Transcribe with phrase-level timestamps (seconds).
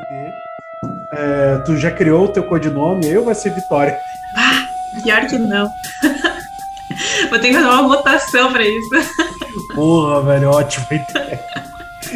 [0.00, 0.34] perder.
[1.12, 3.98] É, tu já criou o teu codinome, eu vai ser Vitória.
[4.36, 4.66] Ah,
[5.02, 5.70] pior que não.
[7.30, 8.88] Vou ter que fazer uma votação pra isso.
[9.74, 11.40] Porra, velho, ótimo ideia.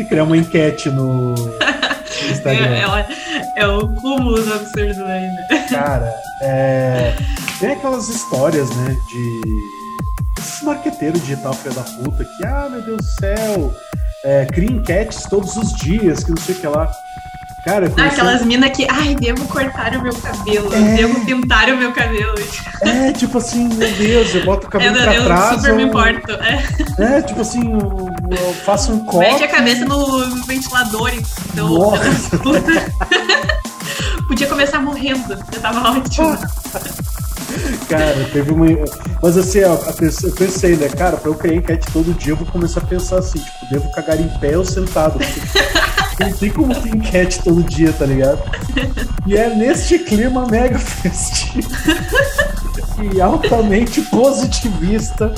[0.08, 2.66] Criar uma enquete no, no Instagram.
[2.66, 5.46] É, é, é o cúmulo do absurdo ainda.
[5.68, 6.12] Cara,
[6.42, 7.14] é,
[7.60, 9.40] tem aquelas histórias, né, de
[10.38, 13.74] esses marqueteiros digital filha da puta que, ah, meu Deus do céu,
[14.24, 16.90] é, cria enquetes todos os dias, que não sei o que lá.
[17.64, 20.96] Cara, ah, aquelas minas que, ai, devo cortar o meu cabelo, é...
[20.96, 22.34] devo pintar o meu cabelo.
[22.82, 25.50] É, tipo assim, meu Deus, eu boto o cabelo eu, pra eu trás.
[25.50, 25.76] Eu super eu...
[25.76, 26.32] me importo.
[26.32, 26.62] É.
[26.98, 29.20] é, tipo assim, eu, eu faço um copo.
[29.20, 31.68] Mete a cabeça no ventilador, então.
[31.68, 32.38] Nossa.
[34.28, 36.38] Podia começar morrendo, eu tava ótimo.
[37.88, 38.66] Cara, teve uma.
[39.22, 39.78] Mas assim, ó,
[40.22, 43.18] eu pensei, né, cara, pra eu criar enquete todo dia, eu vou começar a pensar
[43.18, 45.18] assim, tipo, devo cagar em pé ou sentado.
[46.20, 48.40] Não tem como ter enquete todo dia, tá ligado?
[49.26, 51.68] E é neste clima mega festivo
[53.12, 55.34] e altamente positivista,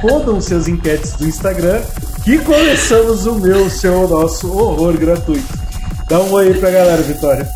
[0.00, 1.82] fodam-se as enquetes do Instagram,
[2.24, 5.58] que começamos o meu, o seu, o nosso horror gratuito.
[6.08, 7.48] Dá um oi aí pra galera, Vitória.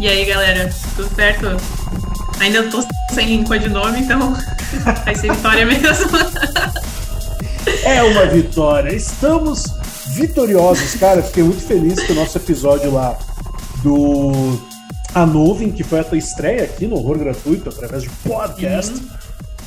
[0.00, 1.56] E aí, galera, tudo certo?
[2.40, 2.84] Ainda tô
[3.14, 4.36] sem codinome, então
[5.04, 5.86] vai ser vitória mesmo.
[7.82, 8.94] É uma vitória.
[8.94, 9.64] Estamos
[10.16, 11.22] vitoriosos, cara.
[11.22, 13.18] Fiquei muito feliz que o nosso episódio lá
[13.82, 14.32] do
[15.14, 19.08] A Nuvem, que foi a tua estreia aqui no Horror Gratuito, através de podcast, uhum.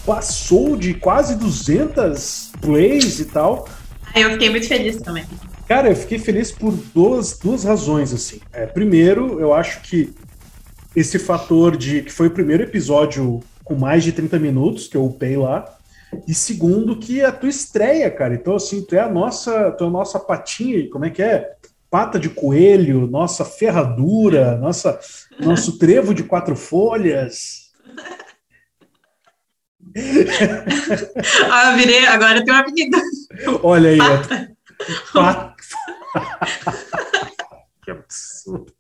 [0.06, 3.68] passou de quase 200 plays e tal.
[4.16, 5.24] Eu fiquei muito feliz também.
[5.68, 8.40] Cara, eu fiquei feliz por duas, duas razões, assim.
[8.52, 10.12] É, primeiro, eu acho que
[10.96, 15.06] esse fator de que foi o primeiro episódio com mais de 30 minutos que eu
[15.06, 15.78] upei lá.
[16.28, 18.34] E segundo, que é a tua estreia, cara.
[18.34, 21.56] Então, assim, tu é a nossa, tu é a nossa patinha, como é que é?
[21.90, 25.00] Pata de coelho, nossa ferradura, nossa,
[25.40, 27.70] nosso trevo de quatro folhas.
[31.52, 32.98] ah, virei, agora tem uma apelido.
[33.64, 34.52] Olha aí, Pata.
[35.14, 35.56] Pata.
[37.84, 38.74] que absurdo.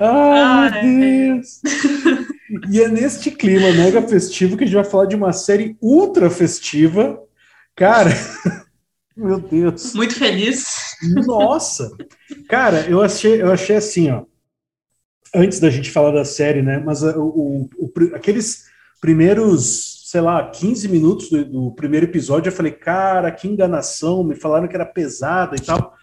[0.00, 1.60] Ai, meu Deus!
[2.70, 6.30] E é neste clima mega festivo que a gente vai falar de uma série ultra
[6.30, 7.20] festiva.
[7.74, 8.10] Cara,
[9.16, 9.92] meu Deus.
[9.94, 10.94] Muito feliz.
[11.26, 11.90] Nossa!
[12.48, 14.24] Cara, eu achei, eu achei assim, ó.
[15.34, 16.78] Antes da gente falar da série, né?
[16.78, 18.66] Mas o, o, o aqueles
[19.00, 24.36] primeiros, sei lá, 15 minutos do, do primeiro episódio, eu falei, cara, que enganação, me
[24.36, 25.95] falaram que era pesada e tal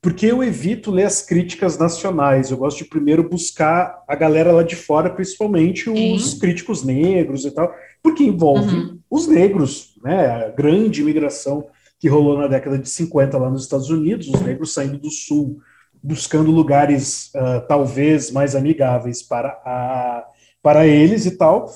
[0.00, 2.50] porque eu evito ler as críticas nacionais.
[2.50, 6.38] Eu gosto de primeiro buscar a galera lá de fora, principalmente os Sim.
[6.38, 7.72] críticos negros e tal,
[8.02, 8.98] porque envolve uhum.
[9.10, 10.26] os negros, né?
[10.26, 11.66] A grande imigração
[11.98, 15.60] que rolou na década de 50 lá nos Estados Unidos, os negros saindo do sul,
[16.00, 20.24] buscando lugares uh, talvez mais amigáveis para, a,
[20.62, 21.74] para eles e tal.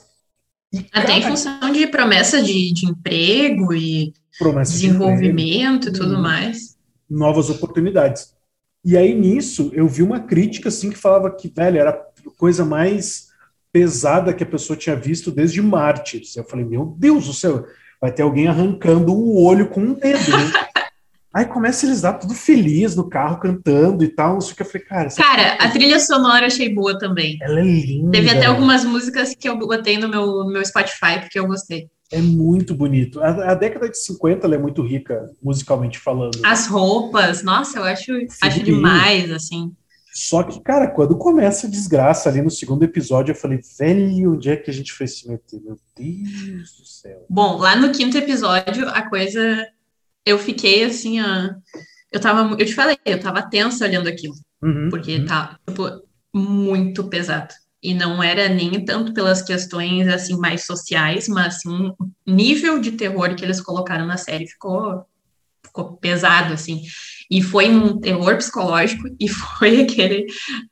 [0.73, 4.13] E, Até cara, em função de promessa de, de emprego e
[4.61, 6.23] desenvolvimento de emprego, e tudo hum.
[6.23, 6.72] mais
[7.13, 8.35] novas oportunidades.
[8.85, 12.65] E aí nisso eu vi uma crítica assim que falava que, velho, era a coisa
[12.65, 13.29] mais
[13.73, 16.23] pesada que a pessoa tinha visto desde Marte.
[16.37, 17.65] Eu falei, meu Deus do céu,
[18.01, 20.53] vai ter alguém arrancando o olho com um dedo, né?
[21.35, 24.35] Aí começa eles dar tudo feliz no carro, cantando e tal.
[24.35, 25.09] Não sei o que eu falei, cara.
[25.17, 27.39] Cara, a trilha sonora achei boa também.
[27.41, 28.11] Ela é linda.
[28.11, 31.89] Teve até algumas músicas que eu botei no meu, no meu Spotify, porque eu gostei.
[32.13, 33.23] É muito bonito.
[33.23, 36.39] A, a, década de 50 é muito rica, musicalmente falando.
[36.45, 38.13] As roupas, nossa, eu acho,
[38.43, 39.75] acho demais, assim.
[40.13, 44.51] Só que, cara, quando começa a desgraça ali no segundo episódio, eu falei, velho, onde
[44.51, 45.59] é que a gente foi se meter?
[45.63, 47.25] Meu Deus do céu.
[47.31, 49.67] Bom, lá no quinto episódio, a coisa.
[50.27, 51.55] Eu fiquei assim, ó.
[52.13, 52.55] Eu tava.
[52.61, 54.35] Eu te falei, eu tava tensa olhando aquilo.
[54.63, 55.25] Uhum, porque uhum.
[55.25, 55.89] tá, tipo,
[56.35, 62.31] muito pesado e não era nem tanto pelas questões assim mais sociais, mas assim, o
[62.31, 65.05] nível de terror que eles colocaram na série ficou
[65.65, 66.83] ficou pesado assim.
[67.31, 70.27] E foi um terror psicológico e foi aquele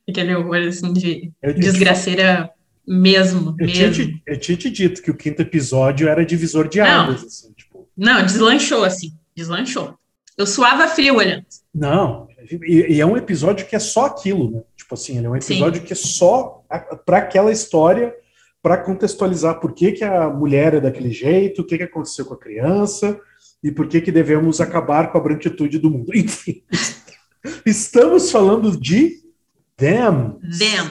[0.09, 2.51] aquele horror assim de eu, desgraceira
[2.87, 3.73] mesmo, eu mesmo.
[3.73, 7.53] Tinha te, eu tinha te dito que o quinto episódio era divisor de águas, assim,
[7.53, 7.89] tipo.
[7.97, 9.99] Não, deslanchou assim, deslanchou.
[10.37, 11.45] Eu suava frio olhando.
[11.75, 12.27] Não,
[12.63, 14.63] e, e, é um episódio que é só aquilo, né?
[14.77, 15.87] Tipo assim, ele é um episódio Sim.
[15.87, 16.65] que é só
[17.05, 18.15] para aquela história,
[18.63, 22.35] para contextualizar por que, que a mulher é daquele jeito, o que, que aconteceu com
[22.35, 23.19] a criança
[23.63, 26.13] e por que, que devemos acabar com a branquitude do mundo.
[26.15, 26.63] Enfim,
[27.65, 29.21] estamos falando de
[29.77, 30.39] Them.
[30.59, 30.91] Them.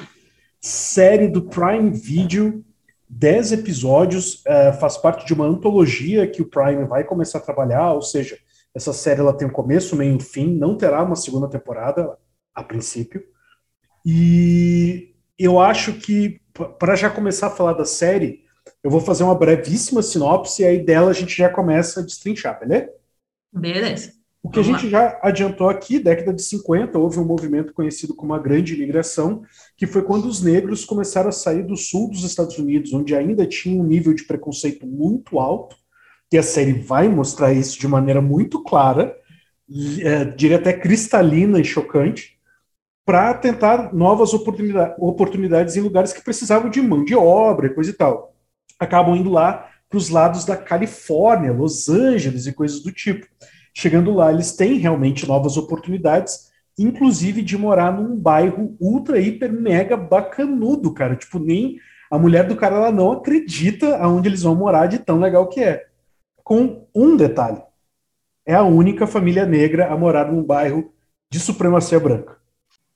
[0.59, 2.63] Série do Prime Video,
[3.07, 7.93] 10 episódios, uh, faz parte de uma antologia que o Prime vai começar a trabalhar,
[7.93, 8.37] ou seja,
[8.75, 12.17] essa série ela tem um começo, meio e fim, não terá uma segunda temporada
[12.53, 13.23] a princípio.
[14.05, 16.41] E eu acho que,
[16.79, 18.43] para já começar a falar da série,
[18.83, 22.59] eu vou fazer uma brevíssima sinopse e aí dela a gente já começa a destrinchar,
[22.59, 22.91] beleza?
[23.51, 24.13] Beleza.
[24.41, 25.01] O que Vamos a gente lá.
[25.01, 29.41] já adiantou aqui, década de 50, houve um movimento conhecido como a Grande Imigração,
[29.75, 33.45] que foi quando os negros começaram a sair do sul dos Estados Unidos, onde ainda
[33.45, 35.75] tinha um nível de preconceito muito alto,
[36.31, 39.15] e a série vai mostrar isso de maneira muito clara,
[40.01, 42.37] é, diria até cristalina e chocante,
[43.05, 47.89] para tentar novas oportunidade, oportunidades em lugares que precisavam de mão de obra e coisa
[47.89, 48.35] e tal.
[48.79, 53.25] Acabam indo lá para os lados da Califórnia, Los Angeles e coisas do tipo.
[53.73, 59.97] Chegando lá, eles têm realmente novas oportunidades, inclusive de morar num bairro ultra, hiper, mega
[59.97, 61.15] bacanudo, cara.
[61.15, 61.79] Tipo, nem
[62.11, 65.61] a mulher do cara ela não acredita aonde eles vão morar de tão legal que
[65.61, 65.88] é.
[66.49, 67.61] Com um detalhe:
[68.43, 70.91] é a única família negra a morar num bairro
[71.31, 72.37] de supremacia branca.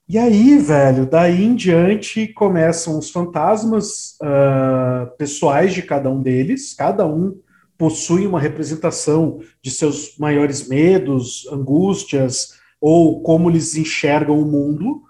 [0.08, 6.74] E aí, velho, daí em diante começam os fantasmas uh, pessoais de cada um deles,
[6.74, 7.40] cada um
[7.78, 15.00] possui uma representação de seus maiores medos, angústias, ou como eles enxergam o mundo,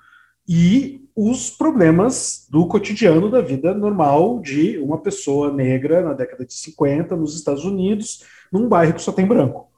[0.46, 6.54] e os problemas do cotidiano da vida normal de uma pessoa negra na década de
[6.54, 9.68] 50 nos Estados Unidos, num bairro que só tem branco.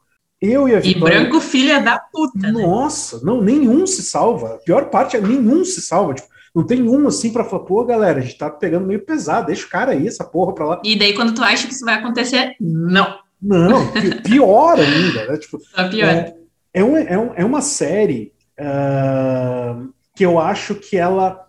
[0.40, 1.14] Eu e a Vitória...
[1.14, 2.62] E branco filha da puta, né?
[2.62, 3.22] Nossa, né?
[3.24, 4.54] não, nenhum se salva.
[4.54, 6.14] A pior parte é nenhum se salva.
[6.14, 9.48] Tipo, não tem um assim pra falar, pô, galera, a gente tá pegando meio pesado,
[9.48, 10.82] deixa o cara aí, essa porra pra lá.
[10.82, 13.18] E daí, quando tu acha que isso vai acontecer, não.
[13.40, 13.92] Não,
[14.24, 15.36] pior ainda, né?
[15.36, 16.08] Tipo, Só pior.
[16.08, 16.34] É,
[16.72, 21.46] é, um, é, um, é uma série uh, que eu acho que ela,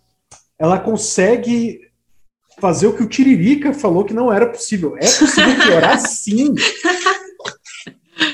[0.60, 1.80] ela consegue
[2.60, 4.98] fazer o que o Tiririca falou que não era possível.
[4.98, 6.54] É possível piorar sim.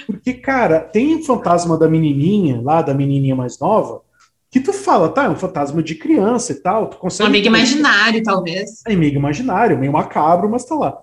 [0.08, 4.02] Porque, cara, tem o fantasma da menininha, lá da menininha mais nova,
[4.50, 7.24] que tu fala, tá, é um fantasma de criança e tal, tu consegue...
[7.24, 8.82] Um amigo imaginário, talvez.
[8.88, 11.02] É amigo imaginário, meio macabro, mas tá lá.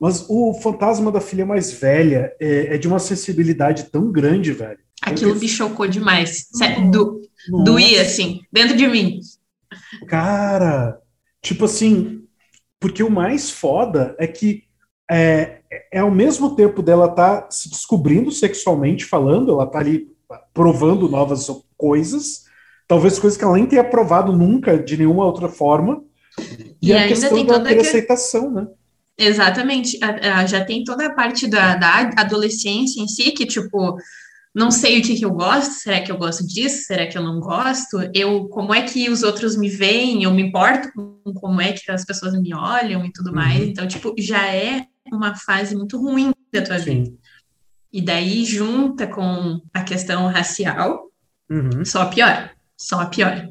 [0.00, 4.78] Mas o fantasma da filha mais velha é, é de uma sensibilidade tão grande, velho.
[5.02, 6.46] Aquilo me chocou demais.
[6.90, 9.20] Do, doía, assim, dentro de mim.
[10.06, 10.98] Cara,
[11.40, 12.24] tipo assim,
[12.78, 14.64] porque o mais foda é que
[15.10, 15.60] é,
[15.92, 20.08] é ao mesmo tempo dela tá se descobrindo sexualmente falando, ela tá ali
[20.54, 22.44] provando novas coisas,
[22.88, 26.02] talvez coisas que ela nem tenha provado nunca de nenhuma outra forma.
[26.80, 27.74] E, e a questão da que...
[27.74, 28.66] aceitação, né?
[29.18, 29.98] Exatamente.
[30.48, 33.96] Já tem toda a parte da, da adolescência em si, que, tipo,
[34.54, 37.22] não sei o que, que eu gosto, será que eu gosto disso, será que eu
[37.22, 37.98] não gosto?
[38.14, 40.24] Eu, como é que os outros me veem?
[40.24, 43.36] Eu me importo com como é que as pessoas me olham e tudo uhum.
[43.36, 43.62] mais.
[43.62, 47.04] Então, tipo, já é uma fase muito ruim da tua Sim.
[47.04, 47.16] vida.
[47.90, 51.10] E daí junta com a questão racial,
[51.50, 51.84] uhum.
[51.84, 53.48] só pior, só pior.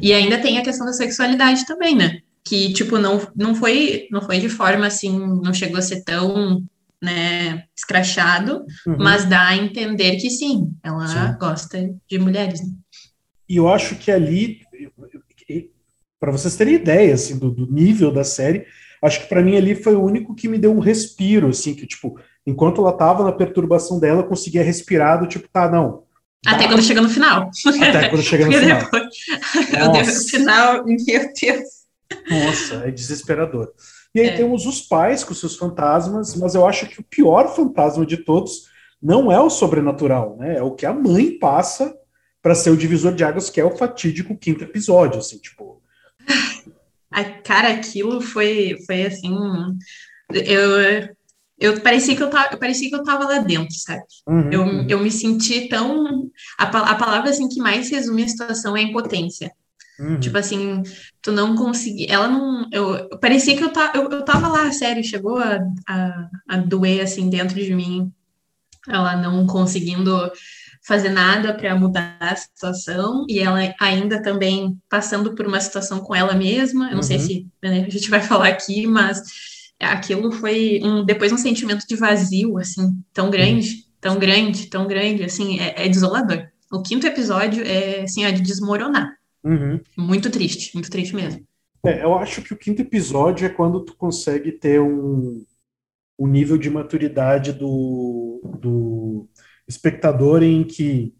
[0.00, 2.20] E ainda tem a questão da sexualidade também, né?
[2.44, 6.64] Que, tipo, não, não, foi, não foi de forma assim, não chegou a ser tão
[7.02, 8.96] né, escrachado, uhum.
[8.98, 11.38] mas dá a entender que sim, ela sim.
[11.38, 12.60] gosta de mulheres.
[12.60, 12.72] Né?
[13.48, 14.60] E eu acho que ali,
[16.20, 18.66] para vocês terem ideia assim, do, do nível da série,
[19.02, 21.86] acho que para mim ali foi o único que me deu um respiro, assim, que,
[21.86, 26.04] tipo, enquanto ela tava na perturbação dela, eu conseguia respirar do tipo, tá, não.
[26.46, 27.50] Até quando chega no final.
[27.66, 28.80] Até quando chega no final.
[28.80, 29.04] Depois,
[29.72, 31.68] meu Deus, no final, meu Deus.
[32.30, 33.72] Nossa, é desesperador.
[34.14, 34.36] E aí é.
[34.36, 38.70] temos os pais com seus fantasmas, mas eu acho que o pior fantasma de todos
[39.02, 40.56] não é o sobrenatural, né?
[40.56, 41.94] É o que a mãe passa
[42.42, 45.80] para ser o divisor de águas, que é o fatídico quinto episódio, assim, tipo.
[47.10, 49.36] A, cara, aquilo foi, foi assim.
[50.32, 51.14] Eu,
[51.58, 54.02] eu parecia que eu tava, eu parecia que eu tava lá dentro, sabe?
[54.26, 54.86] Uhum, eu, uhum.
[54.88, 56.30] eu me senti tão.
[56.58, 59.52] A, a palavra assim que mais resume a situação é impotência.
[59.98, 60.18] Uhum.
[60.20, 60.82] Tipo assim,
[61.20, 62.06] tu não conseguia.
[62.10, 62.68] Ela não.
[62.72, 66.56] Eu, eu parecia que eu, ta, eu, eu tava lá, sério, chegou a, a, a
[66.56, 68.12] doer assim dentro de mim.
[68.88, 70.32] Ela não conseguindo
[70.84, 76.14] fazer nada para mudar a situação e ela ainda também passando por uma situação com
[76.14, 76.86] ela mesma.
[76.86, 77.02] Eu não uhum.
[77.02, 79.22] sei se né, a gente vai falar aqui, mas
[79.80, 85.22] aquilo foi um, depois um sentimento de vazio assim tão grande, tão grande, tão grande,
[85.22, 86.48] assim é, é desolador.
[86.72, 89.21] O quinto episódio é assim é de desmoronar.
[89.44, 89.80] Uhum.
[89.96, 91.46] Muito triste, muito triste mesmo.
[91.84, 95.44] É, eu acho que o quinto episódio é quando tu consegue ter um,
[96.18, 99.28] um nível de maturidade do, do
[99.66, 101.12] espectador em que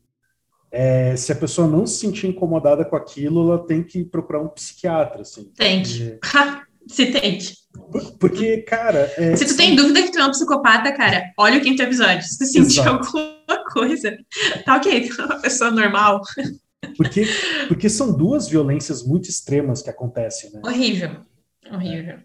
[0.71, 4.49] é, se a pessoa não se sentir incomodada com aquilo, ela tem que procurar um
[4.49, 5.53] psiquiatra, assim.
[5.57, 6.19] Tem que.
[6.89, 7.55] se tente.
[8.19, 9.13] Porque, cara.
[9.17, 12.23] É, se tu tem dúvida que tu é um psicopata, cara, olha o quinto episódio.
[12.23, 14.17] Se tu sentir alguma coisa,
[14.65, 16.21] tá ok, tu é uma pessoa normal.
[16.97, 17.27] Porque,
[17.69, 20.61] porque são duas violências muito extremas que acontecem, né?
[20.65, 21.25] Horrível,
[21.71, 22.19] horrível.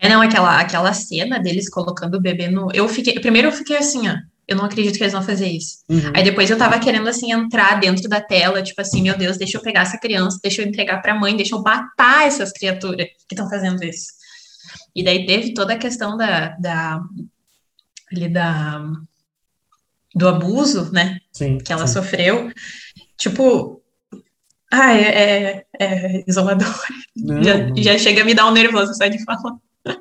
[0.00, 2.70] É, não, aquela, aquela cena deles colocando o bebê no.
[2.72, 3.18] Eu fiquei.
[3.18, 4.16] Primeiro eu fiquei assim, ó.
[4.46, 5.80] Eu não acredito que eles vão fazer isso.
[5.90, 6.10] Uhum.
[6.14, 9.58] Aí depois eu tava querendo, assim, entrar dentro da tela, tipo assim, meu Deus, deixa
[9.58, 13.34] eu pegar essa criança, deixa eu entregar pra mãe, deixa eu matar essas criaturas que
[13.34, 14.06] estão fazendo isso.
[14.94, 16.50] E daí teve toda a questão da.
[16.58, 17.02] da
[18.10, 18.82] ali da.
[20.14, 21.18] do abuso, né?
[21.30, 21.94] Sim, que ela sim.
[21.94, 22.50] sofreu.
[23.18, 23.82] Tipo,
[24.72, 26.68] ah, é, é, é isolador.
[27.16, 27.76] Não, já, não.
[27.76, 29.56] já chega a me dar um nervoso só de falar.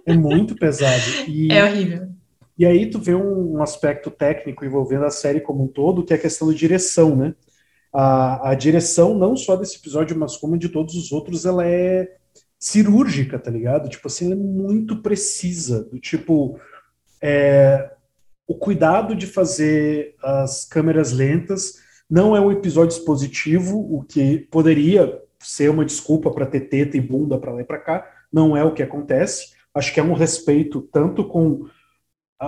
[0.06, 1.04] É muito pesado.
[1.28, 2.10] E, é horrível.
[2.58, 6.14] E aí tu vê um, um, aspecto técnico envolvendo a série como um todo, que
[6.14, 7.34] é a questão da direção, né?
[7.94, 12.16] A, a direção, não só desse episódio, mas como de todos os outros, ela é
[12.60, 13.90] cirúrgica, tá ligado?
[13.90, 15.84] Tipo assim, ela é muito precisa.
[15.84, 16.60] Do tipo,
[17.22, 17.92] é,
[18.48, 25.22] o cuidado de fazer as câmeras lentas não é um episódio expositivo, o que poderia
[25.40, 28.64] ser uma desculpa para ter teta e bunda para lá e para cá, não é
[28.64, 29.56] o que acontece.
[29.74, 31.68] Acho que é um respeito tanto com.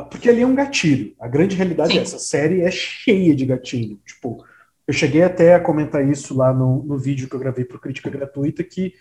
[0.09, 1.13] Porque ali é um gatilho.
[1.19, 1.99] A grande realidade é Sim.
[1.99, 3.99] é essa: a série é cheia de gatilho.
[4.05, 4.43] Tipo,
[4.87, 8.09] eu cheguei até a comentar isso lá no, no vídeo que eu gravei para Crítica
[8.09, 8.93] Gratuita, que,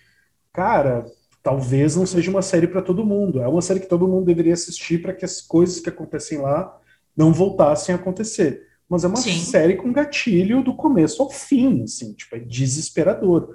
[0.53, 1.07] cara,
[1.43, 3.41] talvez não seja uma série para todo mundo.
[3.41, 6.79] É uma série que todo mundo deveria assistir para que as coisas que acontecem lá
[7.17, 9.39] não voltassem a acontecer mas é uma Sim.
[9.39, 13.55] série com gatilho do começo ao fim, assim, tipo, é desesperador.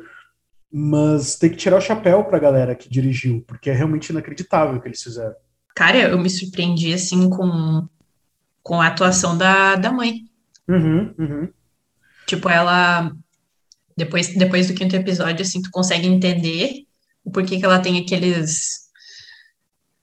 [0.72, 4.82] Mas tem que tirar o chapéu pra galera que dirigiu, porque é realmente inacreditável o
[4.82, 5.36] que eles fizeram.
[5.76, 7.88] Cara, eu me surpreendi, assim, com,
[8.62, 10.30] com a atuação da, da mãe.
[10.68, 11.50] Uhum, uhum.
[12.28, 13.12] Tipo, ela...
[13.98, 16.86] Depois, depois do quinto episódio, assim, tu consegue entender
[17.24, 18.84] o porquê que ela tem aqueles...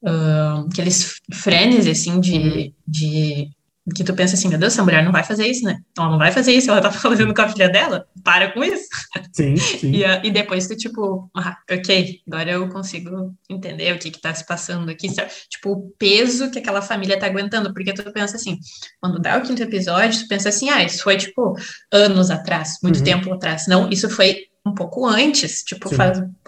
[0.02, 2.72] Uh, aqueles frenes, assim, de, uhum.
[2.86, 3.50] de
[3.94, 5.78] que tu pensa assim, meu Deus, essa mulher não vai fazer isso, né?
[5.96, 8.84] Ela não vai fazer isso, ela tá falando com a filha dela, para com isso.
[9.32, 9.92] Sim, sim.
[9.92, 14.34] E, e depois tu, tipo, ah, ok, agora eu consigo entender o que que tá
[14.34, 15.30] se passando aqui, sabe?
[15.48, 18.58] Tipo, o peso que aquela família tá aguentando, porque tu pensa assim,
[19.00, 21.54] quando dá o quinto episódio, tu pensa assim, ah, isso foi, tipo,
[21.92, 23.04] anos atrás, muito uhum.
[23.04, 23.66] tempo atrás.
[23.66, 25.88] Não, isso foi um pouco antes, tipo,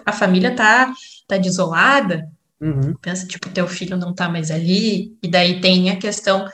[0.05, 0.91] a família tá,
[1.27, 2.27] tá desolada,
[2.61, 2.93] uhum.
[3.01, 6.45] pensa, tipo, teu filho não tá mais ali, e daí tem a questão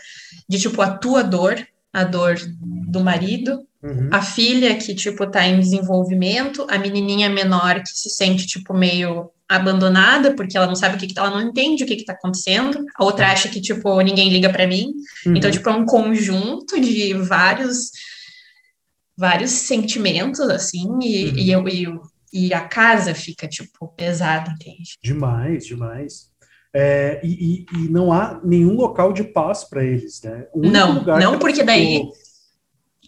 [0.47, 1.55] de tipo a tua dor,
[1.91, 4.09] a dor do marido, uhum.
[4.11, 9.29] a filha que tipo tá em desenvolvimento, a menininha menor que se sente tipo meio
[9.47, 12.13] abandonada porque ela não sabe o que, que ela não entende o que que tá
[12.13, 14.93] acontecendo, a outra acha que tipo ninguém liga para mim.
[15.25, 15.35] Uhum.
[15.35, 17.91] Então tipo é um conjunto de vários
[19.17, 21.37] vários sentimentos assim e, uhum.
[21.37, 21.87] e, eu, e,
[22.31, 24.97] e a casa fica tipo pesada, entende?
[25.03, 26.28] Demais, demais.
[26.73, 30.45] É, e, e, e, não há nenhum local de paz para eles, né?
[30.55, 32.03] não, não, porque daí.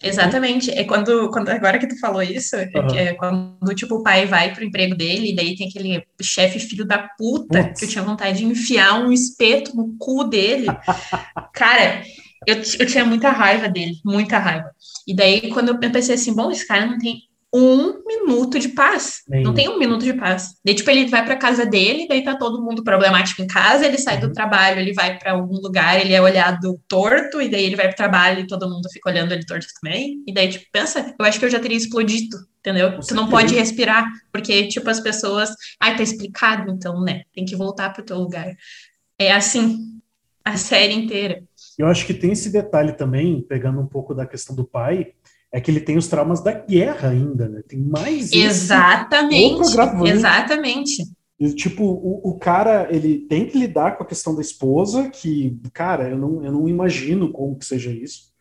[0.04, 0.72] Exatamente.
[0.72, 2.96] É quando, quando agora que tu falou isso, uhum.
[2.96, 6.86] é quando tipo o pai vai pro emprego dele e daí tem aquele chefe filho
[6.86, 7.80] da puta Putz.
[7.80, 10.66] que eu tinha vontade de enfiar um espeto no cu dele.
[11.54, 12.02] cara,
[12.48, 14.72] eu, eu tinha muita raiva dele, muita raiva.
[15.08, 17.22] E daí quando eu pensei assim, bom, esse cara não tem
[17.54, 19.22] um minuto de paz.
[19.28, 19.44] Bem...
[19.44, 20.56] Não tem um minuto de paz.
[20.64, 23.98] Daí, tipo, ele vai para casa dele, daí tá todo mundo problemático em casa, ele
[23.98, 24.30] sai uhum.
[24.30, 27.88] do trabalho, ele vai para algum lugar, ele é olhado torto, e daí ele vai
[27.88, 30.24] pro trabalho e todo mundo fica olhando ele torto também.
[30.26, 33.00] E daí, tipo, pensa, eu acho que eu já teria explodido, entendeu?
[33.00, 35.50] tu não pode respirar, porque, tipo, as pessoas.
[35.80, 37.24] Ai, tá explicado, então, né?
[37.34, 38.56] Tem que voltar pro teu lugar.
[39.20, 40.00] É assim,
[40.44, 41.44] a série inteira.
[41.78, 45.14] Eu acho que tem esse detalhe também, pegando um pouco da questão do pai,
[45.52, 47.62] é que ele tem os traumas da guerra ainda, né?
[47.68, 48.32] Tem mais
[49.60, 49.62] Exatamente.
[50.10, 51.04] Exatamente.
[51.38, 55.60] E, tipo, o, o, cara, ele tem que lidar com a questão da esposa, que,
[55.74, 58.32] cara, eu não, eu não imagino como que seja isso.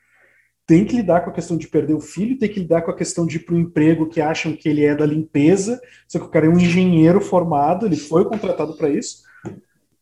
[0.66, 2.96] Tem que lidar com a questão de perder o filho, tem que lidar com a
[2.96, 6.26] questão de ir para um emprego que acham que ele é da limpeza, só que
[6.26, 9.22] o cara é um engenheiro formado, ele foi contratado para isso.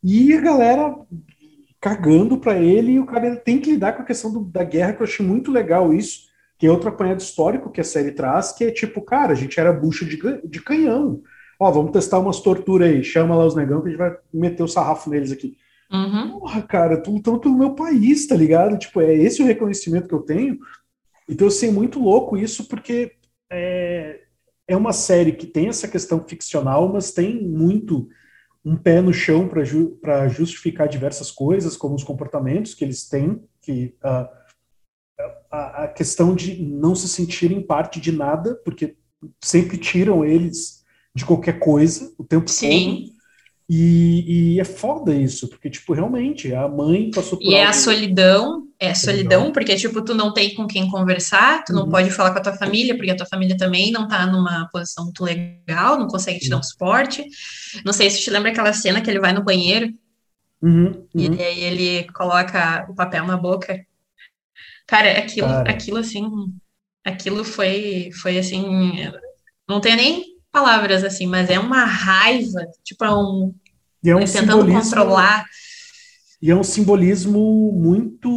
[0.03, 0.93] E a galera
[1.81, 4.93] cagando para ele, e o cara tem que lidar com a questão do, da guerra,
[4.93, 6.28] que eu achei muito legal isso
[6.59, 9.57] que é outro apanhado histórico que a série traz, que é tipo, cara, a gente
[9.57, 11.23] era bucha de, de canhão.
[11.57, 14.61] Ó, vamos testar umas torturas aí, chama lá os negão que a gente vai meter
[14.61, 15.57] o sarrafo neles aqui.
[15.91, 16.39] Uhum.
[16.39, 18.77] Porra, cara, tu lutou pelo meu país, tá ligado?
[18.77, 20.59] Tipo, é esse o reconhecimento que eu tenho.
[21.27, 23.13] Então eu sei muito louco isso, porque
[23.49, 24.19] é,
[24.67, 28.09] é uma série que tem essa questão ficcional, mas tem muito
[28.63, 29.97] um pé no chão para ju
[30.29, 34.27] justificar diversas coisas, como os comportamentos que eles têm, que uh,
[35.51, 38.95] a, a questão de não se sentirem parte de nada, porque
[39.43, 43.05] sempre tiram eles de qualquer coisa o tempo Sim.
[43.05, 43.19] todo.
[43.71, 47.45] E, e, é foda isso, porque, tipo, realmente, a mãe passou por.
[47.45, 51.73] E é a solidão, é solidão, porque, tipo, tu não tem com quem conversar, tu
[51.73, 51.81] uhum.
[51.81, 54.67] não pode falar com a tua família, porque a tua família também não tá numa
[54.71, 56.49] posição muito legal, não consegue te uhum.
[56.49, 57.23] dar um suporte.
[57.85, 59.93] Não sei se te lembra aquela cena que ele vai no banheiro
[60.63, 61.05] uhum.
[61.13, 61.37] e uhum.
[61.39, 63.79] aí ele coloca o papel na boca.
[64.89, 65.71] Cara, aquilo, Cara.
[65.71, 66.53] aquilo assim,
[67.05, 68.63] aquilo foi, foi assim,
[69.67, 73.53] não tem nem palavras assim, mas é uma raiva, tipo, é um,
[74.03, 75.45] é um tentando controlar
[76.41, 78.29] e é um simbolismo muito.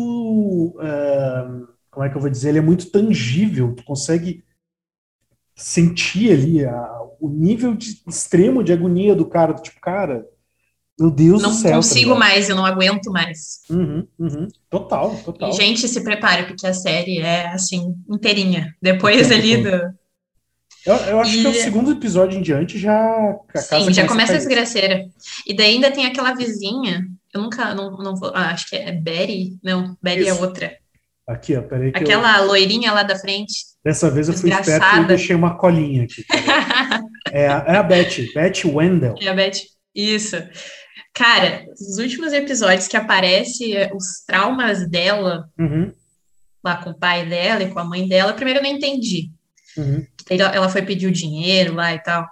[0.77, 2.51] Uh, como é que eu vou dizer?
[2.51, 3.75] Ele é muito tangível.
[3.75, 4.45] Tu consegue
[5.55, 9.55] sentir ali a, o nível de, extremo de agonia do cara.
[9.55, 10.27] Tipo, cara,
[10.99, 11.65] meu Deus não do céu.
[11.65, 13.61] Não tá consigo tá mais, eu não aguento mais.
[13.71, 14.49] Uhum, uhum.
[14.69, 15.51] Total, total.
[15.51, 18.75] E, gente, se prepare, porque a série é assim, inteirinha.
[18.81, 20.03] Depois ali do.
[20.85, 21.41] Eu, eu acho e...
[21.41, 23.37] que é o segundo episódio em diante já.
[23.57, 25.07] Sim, já começa a, a desgraceira.
[25.47, 28.93] E daí ainda tem aquela vizinha eu nunca, não, não vou, ah, acho que é
[28.93, 30.77] Betty, não, Betty é é outra.
[31.27, 31.89] Aqui, ó, peraí.
[31.95, 32.47] Aquela eu...
[32.47, 33.55] loirinha lá da frente.
[33.83, 36.25] Dessa vez eu fui esperto e deixei uma colinha aqui.
[37.33, 39.15] é, a, é a Betty, Betty Wendell.
[39.21, 39.63] É a Betty,
[39.95, 40.37] isso.
[41.14, 45.92] Cara, os últimos episódios que aparece eh, os traumas dela, uhum.
[46.64, 49.31] lá com o pai dela e com a mãe dela, primeiro eu não entendi.
[49.76, 50.07] Uhum.
[50.31, 52.26] Ela foi pedir o dinheiro lá e tal.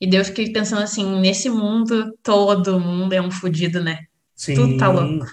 [0.00, 4.00] E daí eu fiquei pensando assim, nesse mundo, todo mundo é um fudido, né?
[4.34, 4.54] Sim.
[4.54, 5.26] Tudo tá louco.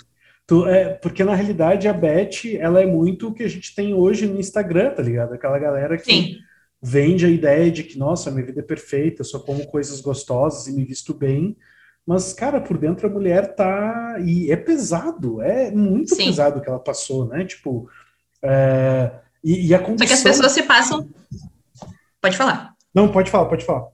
[0.48, 3.94] Tu, é, porque na realidade a Beth, ela é muito o que a gente tem
[3.94, 5.34] hoje no Instagram, tá ligado?
[5.34, 6.38] Aquela galera que Sim.
[6.82, 10.68] vende a ideia de que, nossa, minha vida é perfeita, eu só como coisas gostosas
[10.68, 11.58] e me visto bem.
[12.06, 14.18] Mas, cara, por dentro a mulher tá.
[14.24, 16.26] E é pesado, é muito Sim.
[16.26, 17.46] pesado o que ela passou, né?
[17.46, 17.90] Tipo.
[18.42, 19.12] É...
[19.44, 19.98] E, e a condição...
[20.00, 21.10] Só que as pessoas se passam.
[22.22, 22.74] Pode falar.
[22.94, 23.88] Não, pode falar, pode falar.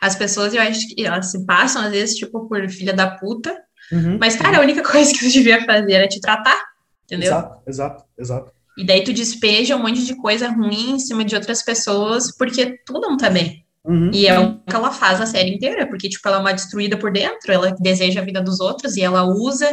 [0.00, 3.56] As pessoas, eu acho que elas se passam, às vezes, tipo, por filha da puta.
[3.90, 4.60] Uhum, mas, cara, uhum.
[4.60, 6.58] a única coisa que tu devia fazer era te tratar,
[7.04, 7.28] entendeu?
[7.28, 8.52] Exato, exato, exato.
[8.76, 12.78] E daí tu despeja um monte de coisa ruim em cima de outras pessoas, porque
[12.86, 13.61] tu não tá bem.
[13.84, 16.54] Uhum, e é o que ela faz a série inteira, porque, tipo, ela é uma
[16.54, 19.68] destruída por dentro, ela deseja a vida dos outros e ela usa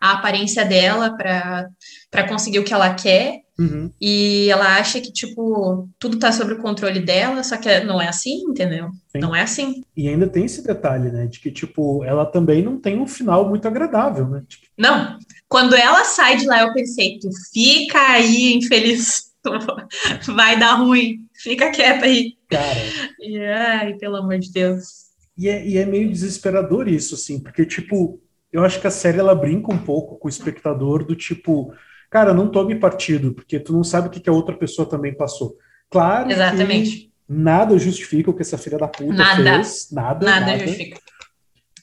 [0.00, 3.90] a aparência dela para conseguir o que ela quer Uhum.
[4.00, 8.08] E ela acha que, tipo, tudo tá sob o controle dela, só que não é
[8.08, 8.90] assim, entendeu?
[9.10, 9.18] Sim.
[9.18, 9.82] Não é assim.
[9.96, 11.26] E ainda tem esse detalhe, né?
[11.26, 14.42] De que, tipo, ela também não tem um final muito agradável, né?
[14.48, 14.66] Tipo...
[14.76, 15.18] Não.
[15.48, 19.30] Quando ela sai de lá, eu pensei, tu fica aí, infeliz.
[20.34, 21.18] Vai dar ruim.
[21.42, 22.34] Fica quieta aí.
[22.48, 22.80] Cara.
[23.20, 25.12] E, ai, pelo amor de Deus.
[25.36, 28.20] E é, e é meio desesperador isso, assim, porque, tipo,
[28.52, 31.74] eu acho que a série ela brinca um pouco com o espectador do tipo
[32.12, 35.16] cara, não tome partido, porque tu não sabe o que, que a outra pessoa também
[35.16, 35.56] passou.
[35.90, 37.10] Claro Exatamente.
[37.26, 39.42] nada justifica o que essa filha da puta nada.
[39.42, 39.88] fez.
[39.90, 40.26] Nada.
[40.26, 41.00] Nada, nada justifica.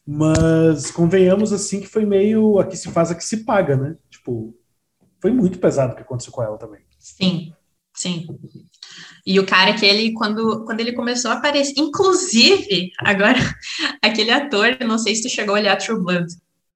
[0.06, 3.96] Mas convenhamos assim que foi meio aqui se faz, aqui se paga, né?
[4.08, 4.56] Tipo,
[5.20, 6.82] foi muito pesado o que aconteceu com ela também.
[7.00, 7.52] Sim,
[7.96, 8.28] sim.
[9.26, 13.38] E o cara que ele, quando, quando ele começou a aparecer, inclusive, agora,
[14.02, 16.28] aquele ator, não sei se tu chegou a olhar True Blood.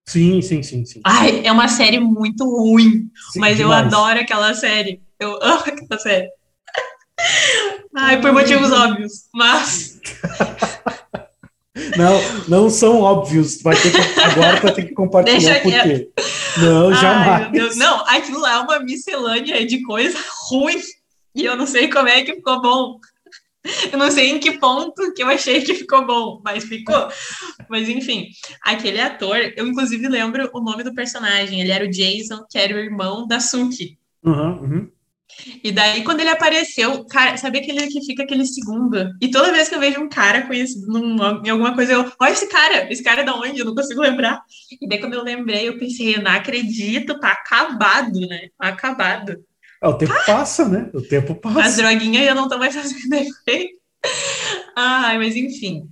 [0.06, 1.02] Sim, sim, sim, sim.
[1.04, 3.82] Ai, é uma série muito ruim, sim, mas demais.
[3.82, 5.02] eu adoro aquela série.
[5.20, 6.30] Eu amo aquela série.
[7.96, 10.00] Ai, por motivos óbvios, mas.
[11.98, 13.62] Não, não são óbvios.
[13.62, 16.10] Vai ter que, agora vai ter que compartilhar por quê.
[16.60, 17.76] Não, Ai, jamais.
[17.76, 20.18] Não, aquilo lá é uma miscelânea de coisa
[20.50, 20.80] ruim.
[21.36, 23.00] E eu não sei como é que ficou bom.
[23.92, 27.08] Eu não sei em que ponto que eu achei que ficou bom, mas ficou.
[27.70, 28.28] Mas enfim,
[28.62, 31.62] aquele ator, eu inclusive lembro o nome do personagem.
[31.62, 33.98] Ele era o Jason, que era o irmão da Suki.
[34.24, 34.92] Uhum, uhum.
[35.64, 39.12] E daí, quando ele apareceu, cara, sabe aquele que fica aquele segundo?
[39.20, 42.32] E toda vez que eu vejo um cara conhecido numa, em alguma coisa, eu, olha
[42.32, 43.60] esse cara, esse cara é da onde?
[43.60, 44.42] Eu não consigo lembrar.
[44.80, 48.50] E daí, quando eu lembrei, eu pensei, não acredito, tá acabado, né?
[48.58, 49.44] Tá acabado.
[49.84, 50.90] Ah, o tempo passa, né?
[50.94, 51.62] O tempo passa.
[51.62, 53.78] As droguinhas já não estão mais fazendo efeito.
[54.78, 55.90] Ai, mas enfim.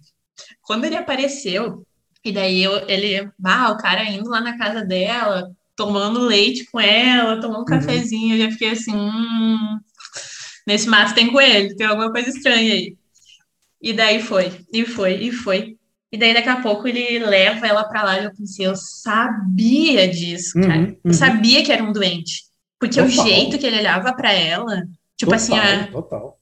[0.62, 1.86] Quando ele apareceu,
[2.24, 6.80] e daí eu, ele, ah, o cara indo lá na casa dela, tomando leite com
[6.80, 7.66] ela, tomando um uhum.
[7.66, 9.80] cafezinho, eu já fiquei assim, hum,
[10.66, 12.96] nesse mato tem coelho, tem alguma coisa estranha aí.
[13.82, 15.76] E daí foi, e foi, e foi.
[16.10, 20.08] E daí daqui a pouco ele leva ela para lá e eu pensei, eu sabia
[20.08, 20.80] disso, cara.
[20.80, 20.98] Uhum, uhum.
[21.04, 22.51] Eu sabia que era um doente.
[22.82, 23.24] Porque total.
[23.24, 24.82] o jeito que ele olhava para ela,
[25.16, 25.86] tipo total, assim, a...
[25.86, 26.40] total.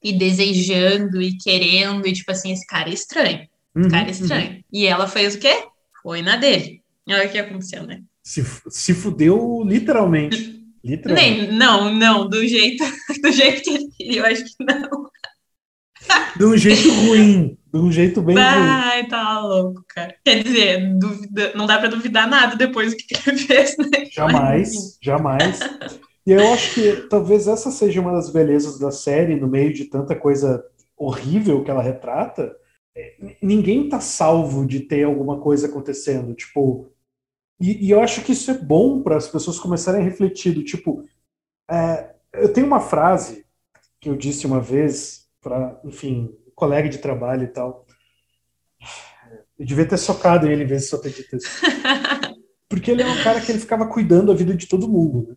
[0.00, 3.40] e desejando e querendo, e tipo assim, esse cara é estranho.
[3.40, 4.50] Esse uhum, cara é estranho.
[4.52, 4.62] Uhum.
[4.72, 5.64] E ela fez o quê?
[6.00, 6.80] Foi na dele.
[7.08, 8.02] Olha o que aconteceu, né?
[8.22, 10.64] Se, se fudeu literalmente.
[10.84, 11.48] literalmente.
[11.48, 12.84] Nem, não, não, do jeito,
[13.20, 15.10] do jeito que ele queria, eu acho que não.
[16.36, 17.58] De um jeito ruim.
[17.72, 18.36] De um jeito bem.
[18.38, 20.14] Ai, tá louco, cara.
[20.24, 24.06] Quer dizer, duvida, não dá para duvidar nada depois do que ele fez, né?
[24.10, 25.60] Jamais, jamais.
[26.26, 29.84] E eu acho que talvez essa seja uma das belezas da série, no meio de
[29.84, 30.64] tanta coisa
[30.96, 32.54] horrível que ela retrata.
[32.96, 36.34] É, ninguém tá salvo de ter alguma coisa acontecendo.
[36.34, 36.90] Tipo,
[37.60, 40.52] e, e eu acho que isso é bom para as pessoas começarem a refletir.
[40.52, 41.04] Do, tipo,
[41.70, 43.46] é, eu tenho uma frase
[44.00, 47.86] que eu disse uma vez para, enfim, colega de trabalho e tal.
[49.58, 51.48] Eu devia ter socado ele em vez de só ter dito isso.
[52.68, 55.28] Porque ele é um cara que ele ficava cuidando da vida de todo mundo.
[55.28, 55.36] Né?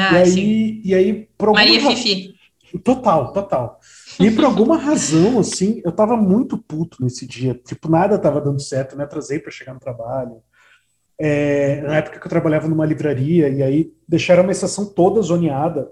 [0.00, 0.82] Ah, e aí, sim.
[0.84, 2.34] e aí Maria Fifi.
[2.84, 3.80] Total, total.
[4.20, 7.54] E por alguma razão, assim, eu tava muito puto nesse dia.
[7.54, 10.42] Tipo, nada tava dando certo, me atrasei para chegar no trabalho.
[11.18, 15.90] É, na época que eu trabalhava numa livraria, e aí deixaram uma estação toda zoneada.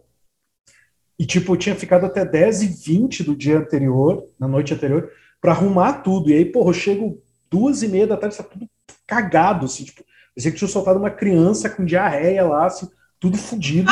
[1.18, 5.10] E, tipo, eu tinha ficado até 10 e 20 do dia anterior, na noite anterior,
[5.40, 6.30] para arrumar tudo.
[6.30, 8.68] E aí, porra, eu chego duas e meia da tarde, tá tudo
[9.06, 13.90] cagado, assim, tipo, parecia que tinha soltado uma criança com diarreia lá, assim, tudo fodido.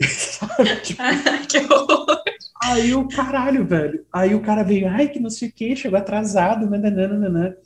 [0.82, 1.02] tipo,
[1.48, 2.22] que horror.
[2.62, 4.06] Aí o caralho, velho.
[4.12, 7.56] Aí o cara veio, ai, que não sei o que, chegou atrasado, nananana.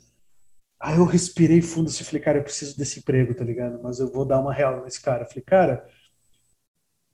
[0.79, 3.79] Aí eu respirei fundo assim, falei, cara, eu preciso desse emprego, tá ligado?
[3.81, 5.25] Mas eu vou dar uma real nesse cara.
[5.25, 5.85] Falei, cara,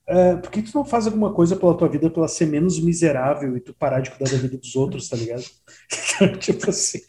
[0.06, 2.78] é, por que tu não faz alguma coisa pela tua vida pra ela ser menos
[2.78, 5.44] miserável e tu parar de cuidar da vida dos outros, tá ligado?
[6.40, 7.00] tipo assim,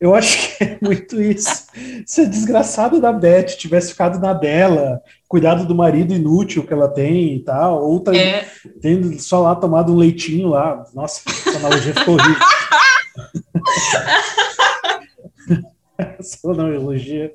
[0.00, 1.66] eu acho que é muito isso.
[2.06, 6.88] Se a desgraçada da Beth tivesse ficado na dela, cuidado do marido inútil que ela
[6.88, 8.46] tem e tal, ou tá é.
[8.80, 10.84] tendo só lá tomado um leitinho lá.
[10.94, 12.36] Nossa, essa analogia ficou horrível.
[16.18, 17.32] Essa não elogia.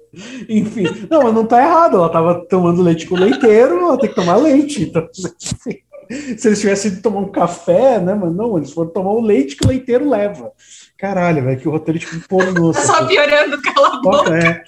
[0.48, 1.98] Enfim, não, mas não tá errado.
[1.98, 4.84] Ela tava tomando leite com leiteiro, ela tem que tomar leite.
[4.84, 5.78] Então, assim,
[6.38, 9.58] se eles tivessem ido tomar um café, né, mas não, eles foram tomar o leite
[9.58, 10.52] que o leiteiro leva.
[10.98, 12.72] Caralho, velho, que o roteiro tipo um pornô.
[12.74, 14.38] Só piorando, cala a boca.
[14.38, 14.64] É.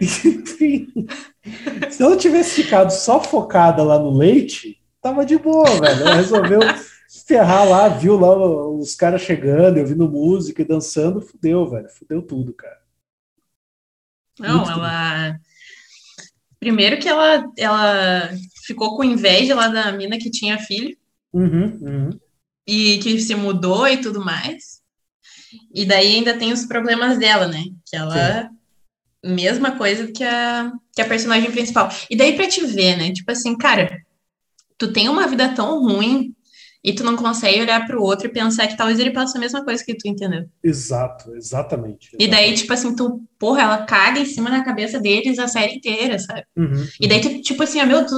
[0.00, 0.86] Enfim,
[1.90, 6.00] se ela tivesse ficado só focada lá no leite, tava de boa, velho.
[6.02, 6.60] Ela resolveu
[7.26, 8.34] ferrar lá, viu lá
[8.70, 11.88] os caras chegando, ouvindo música e dançando, fudeu, velho.
[11.88, 12.80] Fudeu tudo, cara.
[14.38, 15.32] Não, Muito ela.
[15.32, 15.46] Tudo.
[16.60, 18.30] Primeiro que ela, ela
[18.64, 20.96] ficou com inveja lá da mina que tinha filho.
[21.32, 22.10] Uhum, uhum.
[22.66, 24.80] E que se mudou e tudo mais.
[25.74, 27.64] E daí ainda tem os problemas dela, né?
[27.84, 28.42] Que ela.
[28.44, 28.56] Sim.
[29.24, 31.88] Mesma coisa que a, que a personagem principal.
[32.08, 33.12] E daí pra te ver, né?
[33.12, 34.00] Tipo assim, cara,
[34.78, 36.35] tu tem uma vida tão ruim
[36.86, 39.40] e tu não consegue olhar para o outro e pensar que talvez ele passe a
[39.40, 40.48] mesma coisa que tu, entendeu?
[40.62, 42.16] Exato, exatamente, exatamente.
[42.20, 45.74] E daí, tipo assim, tu, porra, ela caga em cima da cabeça deles a série
[45.74, 46.44] inteira, sabe?
[46.56, 48.14] Uhum, e daí, tu, tipo assim, ah, meu, tu,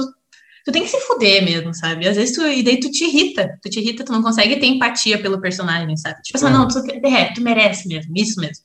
[0.63, 2.07] tu tem que se fuder mesmo, sabe?
[2.07, 4.67] Às vezes tu, e daí tu te irrita, tu te irrita, tu não consegue ter
[4.67, 6.21] empatia pelo personagem, sabe?
[6.21, 6.51] Tipo assim, uhum.
[6.51, 6.77] não, tu,
[7.07, 8.63] é, tu merece mesmo, isso mesmo.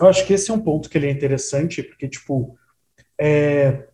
[0.00, 2.58] Eu acho que esse é um ponto que ele é interessante, porque, tipo,
[3.20, 3.86] é,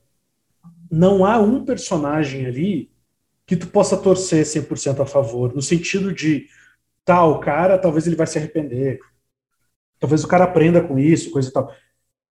[0.91, 2.96] não há um personagem ali
[3.47, 6.49] que tu possa torcer 100% a favor, no sentido de,
[7.05, 8.99] tal, tá, cara, talvez ele vai se arrepender,
[10.01, 11.73] talvez o cara aprenda com isso, coisa e tal.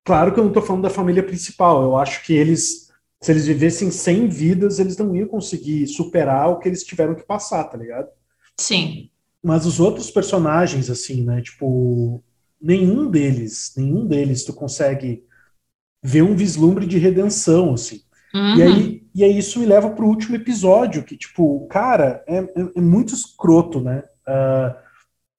[0.03, 3.47] Claro que eu não estou falando da família principal, eu acho que eles, se eles
[3.47, 7.77] vivessem 100 vidas, eles não iam conseguir superar o que eles tiveram que passar, tá
[7.77, 8.09] ligado?
[8.59, 9.09] Sim.
[9.41, 12.21] Mas os outros personagens, assim, né, tipo,
[12.59, 15.23] nenhum deles, nenhum deles tu consegue
[16.03, 18.01] ver um vislumbre de redenção, assim.
[18.35, 18.57] Uhum.
[18.57, 22.71] E, aí, e aí isso me leva pro último episódio, que, tipo, cara, é, é,
[22.75, 24.03] é muito escroto, né?
[24.27, 24.75] Uh,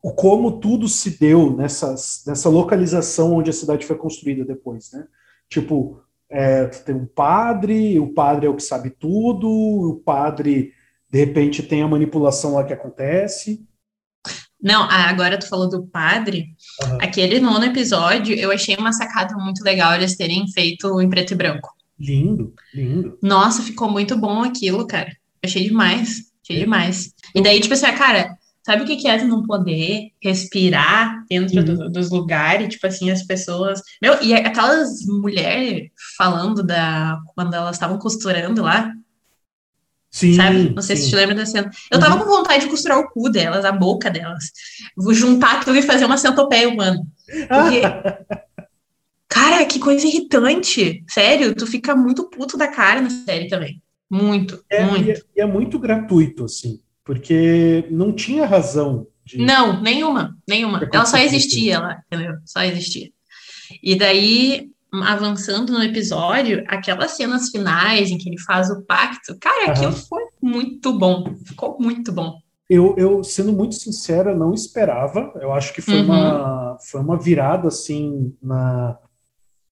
[0.03, 5.07] o como tudo se deu nessas, nessa localização onde a cidade foi construída depois, né?
[5.51, 10.73] Tipo, é, tem um padre, o padre é o que sabe tudo, o padre,
[11.11, 13.67] de repente, tem a manipulação lá que acontece.
[14.63, 16.55] Não, agora tu falou do padre.
[16.83, 16.99] Uhum.
[17.03, 21.37] Aquele nono episódio, eu achei uma sacada muito legal eles terem feito em preto e
[21.37, 21.76] branco.
[21.99, 23.19] Lindo, lindo.
[23.23, 25.11] Nossa, ficou muito bom aquilo, cara.
[25.43, 26.61] Achei demais, achei é.
[26.61, 27.15] demais.
[27.35, 31.59] E daí, tipo assim, ah, cara, sabe o que é tu não poder respirar dentro
[31.59, 31.65] uhum.
[31.65, 32.69] do, dos lugares?
[32.69, 33.81] Tipo assim, as pessoas.
[34.03, 37.19] Meu, e aquelas mulheres falando da.
[37.35, 38.93] Quando elas estavam costurando lá.
[40.11, 40.73] Sim, sabe?
[40.75, 41.05] Não sei sim.
[41.05, 41.71] se te lembra da cena.
[41.91, 42.23] Eu tava uhum.
[42.23, 44.45] com vontade de costurar o cu delas, a boca delas.
[44.97, 47.01] Vou juntar tudo e fazer uma centopeia humana.
[47.49, 47.83] Porque.
[49.37, 51.05] Cara, que coisa irritante.
[51.07, 53.83] Sério, tu fica muito puto da cara na série também.
[54.11, 55.09] Muito, é, muito.
[55.09, 59.07] E é, e é muito gratuito, assim, porque não tinha razão.
[59.27, 59.37] De...
[59.37, 60.89] Não, nenhuma, nenhuma.
[60.91, 62.37] Ela só existia lá, entendeu?
[62.47, 63.11] Só existia.
[63.83, 64.71] E daí,
[65.03, 70.23] avançando no episódio, aquelas cenas finais em que ele faz o pacto, cara, aquilo foi
[70.41, 71.35] muito bom.
[71.45, 72.39] Ficou muito bom.
[72.71, 75.31] Eu, eu, sendo muito sincera, não esperava.
[75.37, 76.05] Eu acho que foi, uhum.
[76.05, 78.99] uma, foi uma virada, assim, na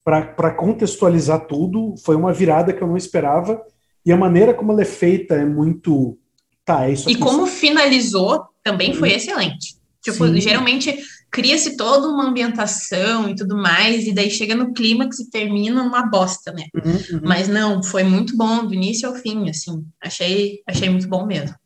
[0.04, 3.60] para contextualizar tudo, foi uma virada que eu não esperava.
[4.04, 6.18] E a maneira como ela é feita é muito.
[6.64, 7.08] Tá, é isso.
[7.08, 9.16] E como finalizou também foi uhum.
[9.16, 9.76] excelente.
[10.02, 10.40] Tipo, Sim.
[10.40, 10.94] geralmente
[11.30, 16.06] cria-se toda uma ambientação e tudo mais, e daí chega no clímax e termina numa
[16.06, 16.66] bosta, né?
[16.74, 17.20] Uhum, uhum.
[17.24, 19.84] Mas não, foi muito bom, do início ao fim, assim.
[20.00, 21.56] Achei, achei muito bom mesmo.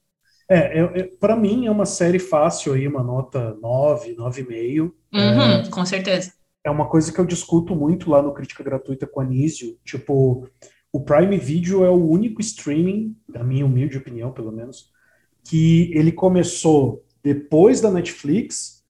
[0.50, 4.80] É, para mim é uma série fácil aí, uma nota 9, 9,5.
[4.80, 6.32] Uhum, é, com certeza.
[6.68, 9.78] É uma coisa que eu discuto muito lá no Crítica Gratuita com a Nísio.
[9.86, 10.46] Tipo,
[10.92, 14.90] o Prime Video é o único streaming, na minha humilde opinião, pelo menos,
[15.42, 18.84] que ele começou depois da Netflix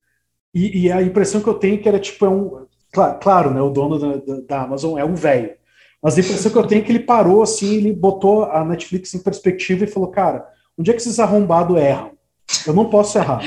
[0.53, 2.67] e, e, a impressão que eu tenho é que era tipo, é um.
[2.93, 3.63] Claro, claro né?
[3.63, 5.55] O dono da, da, da Amazon é um velho.
[6.03, 9.15] Mas a impressão que eu tenho é que ele parou assim, ele botou a Netflix
[9.15, 12.11] em perspectiva e falou: cara, onde é que esses arrombados erram?
[12.67, 13.41] Eu não posso errar.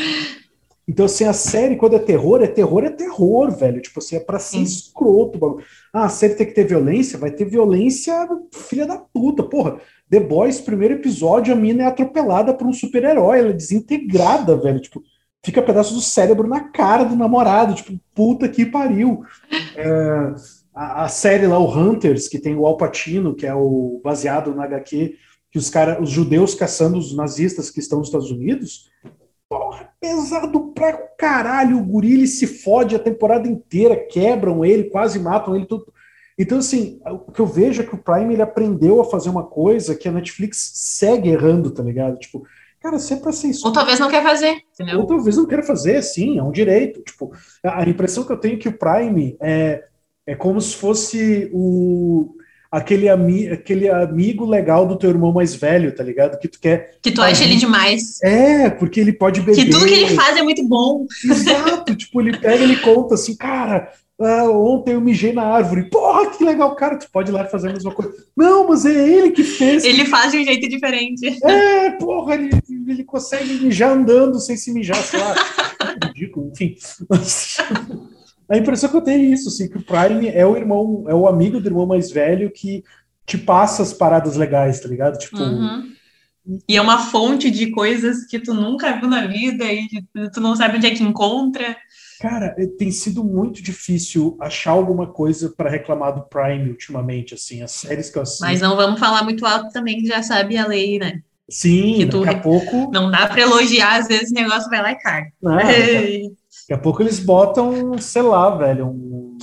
[0.88, 3.82] Então, assim, a série, quando é terror, é terror, é terror, velho.
[3.82, 5.60] Tipo assim, é pra ser escroto.
[5.94, 7.20] Ah, a série tem que ter violência?
[7.20, 9.44] Vai ter violência, filha da puta.
[9.44, 13.40] Porra, The Boys, primeiro episódio, a mina é atropelada por um super-herói.
[13.40, 14.80] Ela é desintegrada, velho.
[14.80, 15.02] Tipo,
[15.46, 19.24] fica pedaço do cérebro na cara do namorado, tipo, puta que pariu.
[19.76, 20.34] É,
[20.74, 24.54] a, a, série lá, o Hunters, que tem o Al Pacino, que é o baseado
[24.54, 25.16] na HQ,
[25.52, 28.90] que os cara, os judeus caçando os nazistas que estão nos Estados Unidos,
[30.02, 35.56] pesado pra caralho, o guri ele se fode a temporada inteira, quebram ele, quase matam
[35.56, 35.94] ele, tudo.
[36.38, 39.44] Então, assim, o que eu vejo é que o Prime ele aprendeu a fazer uma
[39.44, 42.18] coisa que a Netflix segue errando, tá ligado?
[42.18, 42.44] Tipo,
[42.82, 43.68] Cara, se é pra ser isso.
[43.68, 45.00] Ou talvez não quer fazer, entendeu?
[45.00, 47.04] Ou talvez não queira fazer, sim, é um direito.
[47.04, 47.32] Tipo,
[47.64, 49.84] a impressão que eu tenho é que o Prime é,
[50.26, 52.34] é como se fosse o
[52.72, 56.40] aquele, ami, aquele amigo legal do teu irmão mais velho, tá ligado?
[56.40, 56.98] Que tu quer.
[57.02, 58.22] Que tu acha ele demais.
[58.24, 59.56] É, porque ele pode beber.
[59.56, 61.06] Que tudo que ele faz é muito bom.
[61.24, 65.90] Exato, tipo, ele pega ele conta assim, cara, ah, ontem eu mijei na árvore.
[65.90, 68.14] Porra, que legal, cara, tu pode ir lá fazer a mesma coisa.
[68.38, 69.84] Não, mas é ele que fez.
[69.84, 71.38] Ele faz de um jeito diferente.
[71.44, 72.52] É, porra, ele,
[72.88, 75.36] ele consegue mijar andando sem se mijar, sei lá.
[76.22, 76.76] ridículo, enfim.
[78.52, 81.16] A impressão que eu tenho é isso, assim, que o Prime é o irmão, é
[81.16, 82.84] o amigo do irmão mais velho que
[83.26, 85.18] te passa as paradas legais, tá ligado?
[85.18, 85.38] Tipo.
[85.38, 85.92] Uhum.
[86.68, 89.88] E é uma fonte de coisas que tu nunca viu na vida e
[90.34, 91.78] tu não sabe onde é que encontra.
[92.20, 97.62] Cara, é, tem sido muito difícil achar alguma coisa para reclamar do Prime ultimamente, assim,
[97.62, 98.44] as séries que eu assisto.
[98.44, 101.22] Mas não vamos falar muito alto também, que já sabe a lei, né?
[101.50, 102.92] Sim, que daqui a pouco.
[102.92, 105.24] Não dá para elogiar, às vezes o negócio vai lá e cai.
[105.42, 105.58] Não,
[106.72, 109.38] daqui, a, pouco eles botam, sei lá, velho, um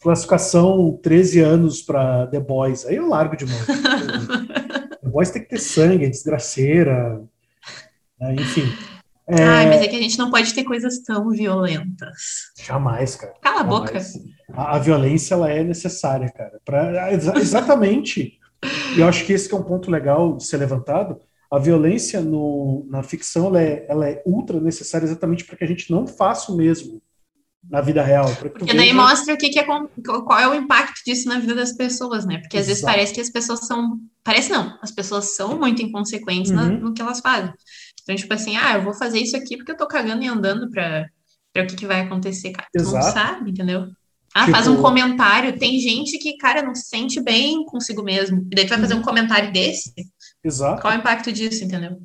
[0.00, 2.86] classificação 13 anos para The Boys.
[2.86, 3.58] Aí eu largo de mão.
[5.02, 7.22] The Boys tem que ter sangue, é desgraceira.
[8.20, 8.34] Né?
[8.34, 8.72] Enfim.
[9.26, 9.42] É...
[9.42, 12.52] Ai, mas é que a gente não pode ter coisas tão violentas.
[12.58, 13.34] Jamais, cara.
[13.40, 14.00] Cala a boca.
[14.52, 16.60] A, a, violência, ela é necessária, cara.
[16.64, 18.38] Pra, exatamente.
[18.96, 21.20] e eu acho que esse que é um ponto legal de ser levantado.
[21.52, 25.66] A violência no, na ficção, ela é, ela é ultra necessária exatamente para que a
[25.66, 27.02] gente não faça o mesmo
[27.68, 28.34] na vida real.
[28.36, 28.94] Porque daí veja...
[28.94, 32.38] mostra o que, que é, qual é o impacto disso na vida das pessoas, né?
[32.38, 32.68] Porque às Exato.
[32.68, 33.98] vezes parece que as pessoas são.
[34.24, 36.80] Parece não, as pessoas são muito inconsequentes uhum.
[36.80, 37.52] no que elas fazem.
[38.02, 40.70] Então, tipo assim, ah, eu vou fazer isso aqui porque eu tô cagando e andando
[40.70, 41.06] pra,
[41.52, 42.68] pra o que, que vai acontecer, cara.
[42.74, 43.86] Tu não sabe, entendeu?
[44.34, 44.52] Ah, tipo...
[44.52, 45.58] faz um comentário.
[45.58, 48.46] Tem gente que, cara, não se sente bem consigo mesmo.
[48.50, 49.04] E daí tu vai fazer um uhum.
[49.04, 49.92] comentário desse.
[50.44, 50.82] Exato.
[50.82, 52.00] Qual é o impacto disso, entendeu?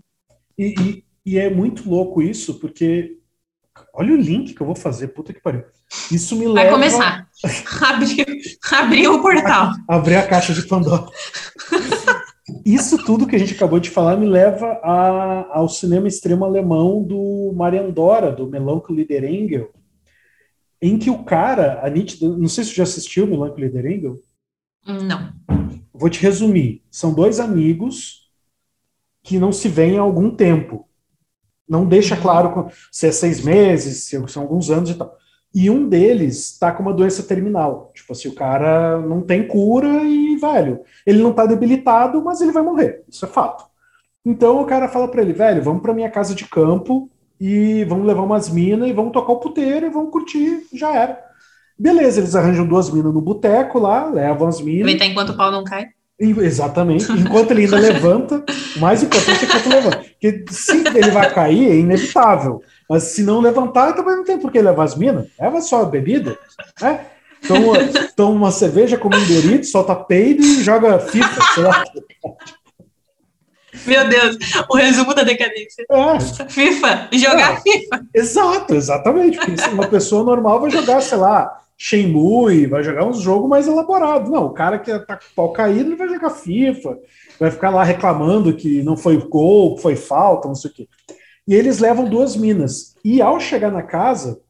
[0.58, 3.18] E, e, e, é muito louco isso, porque.
[3.94, 5.64] Olha o link que eu vou fazer, puta que pariu.
[6.12, 6.78] Isso me vai leva.
[6.78, 7.30] Vai começar.
[7.94, 8.26] Abrir,
[8.72, 9.72] abrir o portal.
[9.88, 11.06] Abrir a caixa de Pandora.
[12.66, 17.04] Isso tudo que a gente acabou de falar me leva a, ao cinema extremo alemão
[17.04, 19.72] do Marian Dora, do Melancholy der Engel,
[20.82, 24.20] em que o cara, a Nietzsche, não sei se você já assistiu Melancholy der Engel.
[24.86, 25.34] Não.
[25.94, 26.84] Vou te resumir.
[26.90, 28.27] São dois amigos
[29.28, 30.88] que não se veem há algum tempo.
[31.68, 32.22] Não deixa uhum.
[32.22, 35.14] claro se é seis meses, se são alguns anos e tal.
[35.54, 37.92] E um deles está com uma doença terminal.
[37.94, 42.54] Tipo assim, o cara não tem cura e, velho, ele não está debilitado, mas ele
[42.54, 43.04] vai morrer.
[43.10, 43.66] Isso é fato.
[44.26, 48.08] Então o cara fala para ele, velho, vamos para minha casa de campo e vamos
[48.08, 51.22] levar umas minas e vamos tocar o puteiro e vamos curtir, já era.
[51.78, 54.84] Beleza, eles arranjam duas minas no boteco lá, levam as minas.
[54.84, 55.97] Aproveitar enquanto o pau não cai.
[56.20, 57.12] Exatamente.
[57.12, 58.44] Enquanto ele ainda levanta,
[58.76, 59.98] o mais importante é enquanto levanta.
[59.98, 62.62] Porque se ele vai cair, é inevitável.
[62.90, 65.28] Mas se não levantar, também não tem por que levar as minas.
[65.40, 66.38] Leva só a bebida.
[66.82, 67.06] Né?
[67.48, 67.78] Toma,
[68.16, 71.84] toma uma cerveja, come um Dorito, solta peido e joga fita, sei lá.
[73.86, 74.38] Meu Deus,
[74.70, 75.86] o resumo da decadência.
[75.90, 76.20] É.
[76.50, 77.62] FIFA, jogar é.
[77.62, 78.06] FIFA.
[78.14, 79.38] Exato, exatamente.
[79.38, 84.32] Porque uma pessoa normal vai jogar, sei lá, Shenmue, vai jogar uns jogos mais elaborados.
[84.32, 86.98] Não, o cara que tá com o pau caído, ele vai jogar FIFA,
[87.40, 90.90] vai ficar lá reclamando que não foi gol, foi falta, não sei o quê.
[91.48, 92.96] E eles levam duas minas.
[93.06, 94.42] E ao chegar na casa,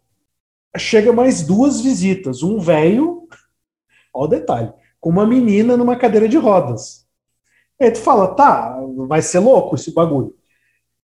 [0.78, 2.42] chega mais duas visitas.
[2.44, 3.28] Um velho,
[4.13, 7.06] ó o detalhe, com uma menina numa cadeira de rodas.
[7.80, 10.34] Aí tu fala, tá, vai ser louco esse bagulho.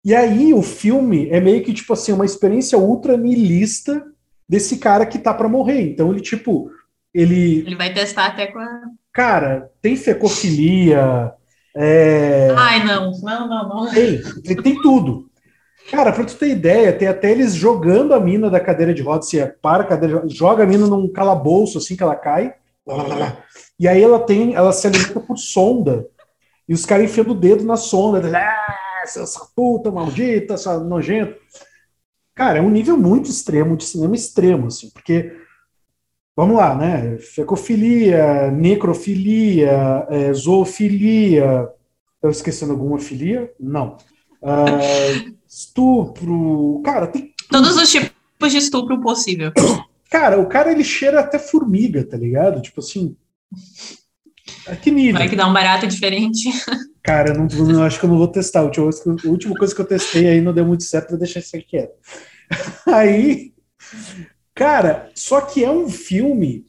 [0.06, 4.06] E aí o filme é meio que tipo assim, uma experiência ultra nihilista
[4.52, 5.82] desse cara que tá para morrer.
[5.82, 6.70] Então ele, tipo,
[7.14, 7.60] ele.
[7.60, 8.82] Ele vai testar até com a.
[9.14, 11.32] Cara, tem fecofilia.
[11.74, 12.54] É...
[12.58, 13.94] Ai, não, não, não, não.
[13.94, 14.22] Tem,
[14.62, 15.30] tem tudo.
[15.90, 19.30] Cara, pra tu ter ideia, tem até eles jogando a mina da cadeira de rodas,
[19.30, 22.54] se é para a cadeira, joga a mina num calabouço assim que ela cai.
[23.80, 26.06] E aí ela tem, ela se alimenta por sonda.
[26.68, 28.22] E os caras enfiando o dedo na sonda.
[28.38, 31.36] Ah, essa puta maldita, essa nojenta.
[32.34, 35.36] Cara, é um nível muito extremo de cinema extremo, assim, porque
[36.36, 37.18] vamos lá, né?
[37.18, 41.70] Fecofilia, necrofilia, é, zoofilia.
[42.16, 43.52] Estou esquecendo alguma filia?
[43.60, 43.98] Não.
[44.42, 46.82] Uh, estupro.
[46.86, 47.34] Cara, tem.
[47.50, 49.52] Todos os tipos de estupro possível.
[50.10, 52.62] Cara, o cara ele cheira até formiga, tá ligado?
[52.62, 53.16] Tipo assim.
[54.68, 55.20] A que nível?
[55.20, 56.50] Vai que dá um barato diferente.
[57.04, 58.62] Cara, eu não, não acho que eu não vou testar.
[58.62, 61.40] A última, a última coisa que eu testei aí não deu muito certo, vou deixar
[61.40, 61.94] isso aqui quieto.
[62.86, 63.54] Aí,
[64.54, 66.66] cara, só que é um filme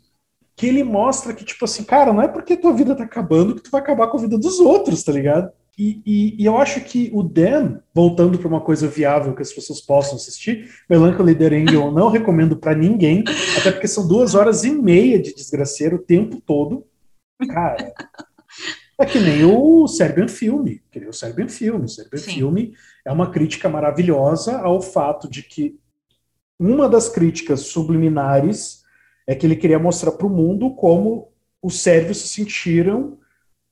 [0.57, 3.63] que ele mostra que, tipo assim, cara, não é porque tua vida tá acabando que
[3.63, 5.51] tu vai acabar com a vida dos outros, tá ligado?
[5.79, 9.53] E, e, e eu acho que o Dan, voltando para uma coisa viável que as
[9.53, 13.25] pessoas possam assistir, Melancholy The Angel eu não recomendo para ninguém,
[13.59, 16.87] até porque são duas horas e meia de desgraceiro o tempo todo.
[17.49, 17.93] Cara,
[18.99, 21.85] é que nem o Serbian Filme, que nem o Serbian Filme.
[21.85, 22.35] O Serbian Sim.
[22.35, 22.75] Filme
[23.05, 25.79] é uma crítica maravilhosa ao fato de que
[26.59, 28.83] uma das críticas subliminares
[29.27, 33.19] é que ele queria mostrar para o mundo como os sérvios se sentiram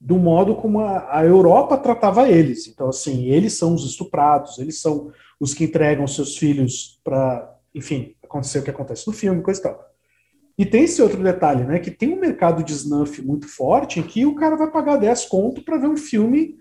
[0.01, 2.67] do modo como a, a, Europa tratava eles.
[2.67, 8.15] Então, assim, eles são os estuprados, eles são os que entregam seus filhos para, enfim,
[8.23, 9.90] acontecer o que acontece no filme, coisa e tal.
[10.61, 11.79] E tem esse outro detalhe, né?
[11.79, 15.25] Que tem um mercado de snuff muito forte em que o cara vai pagar 10
[15.25, 16.59] conto para ver um filme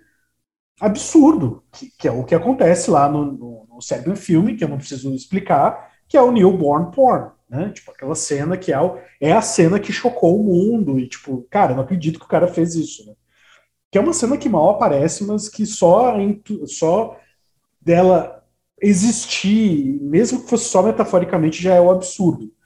[0.80, 4.70] absurdo, que, que, é o que acontece lá no, no, no Serbian Filme, que eu
[4.70, 7.72] não preciso explicar, que é o newborn porn, né?
[7.74, 11.46] Tipo, aquela cena que é, o, é a cena que chocou o mundo, e tipo,
[11.50, 13.14] cara, não acredito que o cara fez isso, né?
[13.92, 16.16] Que é uma cena que mal aparece, mas que só,
[16.68, 17.20] só
[17.82, 18.46] dela
[18.82, 22.58] existir, mesmo que fosse só metaforicamente, já é o absurdo.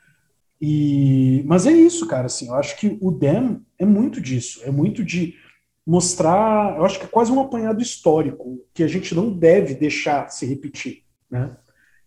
[0.62, 2.28] E, mas é isso, cara.
[2.28, 4.62] Assim, eu acho que o Dem é muito disso.
[4.64, 5.36] É muito de
[5.86, 6.78] mostrar.
[6.78, 10.46] Eu acho que é quase um apanhado histórico que a gente não deve deixar se
[10.46, 11.58] repetir, né?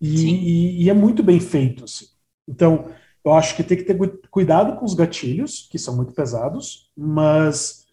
[0.00, 1.84] E, e, e é muito bem feito.
[1.84, 2.06] Assim.
[2.48, 2.90] Então,
[3.24, 3.98] eu acho que tem que ter
[4.30, 7.86] cuidado com os gatilhos, que são muito pesados, mas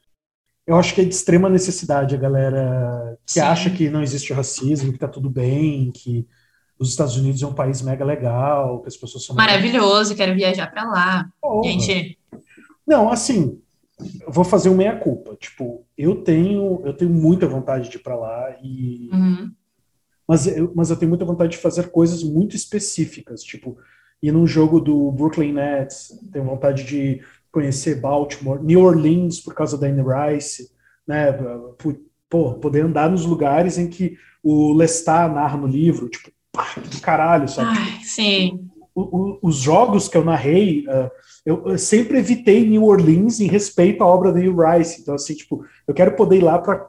[0.65, 3.39] eu acho que é de extrema necessidade a galera que Sim.
[3.41, 6.27] acha que não existe racismo, que tá tudo bem, que
[6.83, 10.23] os Estados Unidos é um país mega legal, que as pessoas são maravilhoso, mega...
[10.23, 11.29] quero viajar para lá.
[11.41, 11.63] Porra.
[11.69, 12.17] Gente,
[12.85, 13.59] não, assim,
[14.27, 15.35] vou fazer uma meia culpa.
[15.35, 19.51] Tipo, eu tenho, eu tenho muita vontade de ir para lá e uhum.
[20.27, 23.77] mas eu, mas eu tenho muita vontade de fazer coisas muito específicas, tipo,
[24.21, 29.77] ir num jogo do Brooklyn Nets, tenho vontade de conhecer Baltimore, New Orleans por causa
[29.77, 30.71] da Anne Rice,
[31.07, 31.31] né?
[32.29, 37.47] Pô, poder andar nos lugares em que o Lestat narra no livro, tipo, do caralho,
[37.47, 37.77] sabe?
[37.77, 38.69] Ai, sim.
[38.93, 41.09] O, o, os jogos que eu narrei, uh,
[41.43, 45.01] eu, eu, sempre evitei New Orleans em respeito à obra da Neil Rice.
[45.01, 46.87] Então, assim, tipo, eu quero poder ir lá para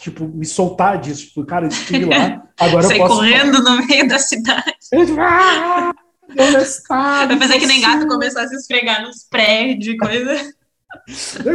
[0.00, 1.28] tipo, me soltar disso.
[1.28, 3.16] Tipo, cara, eu estive lá, agora Sai eu posso...
[3.16, 4.74] correndo no meio da cidade.
[5.18, 5.92] ah,
[6.34, 10.52] Vai fazer que nem gato começar a se esfregar nos prédios e coisa.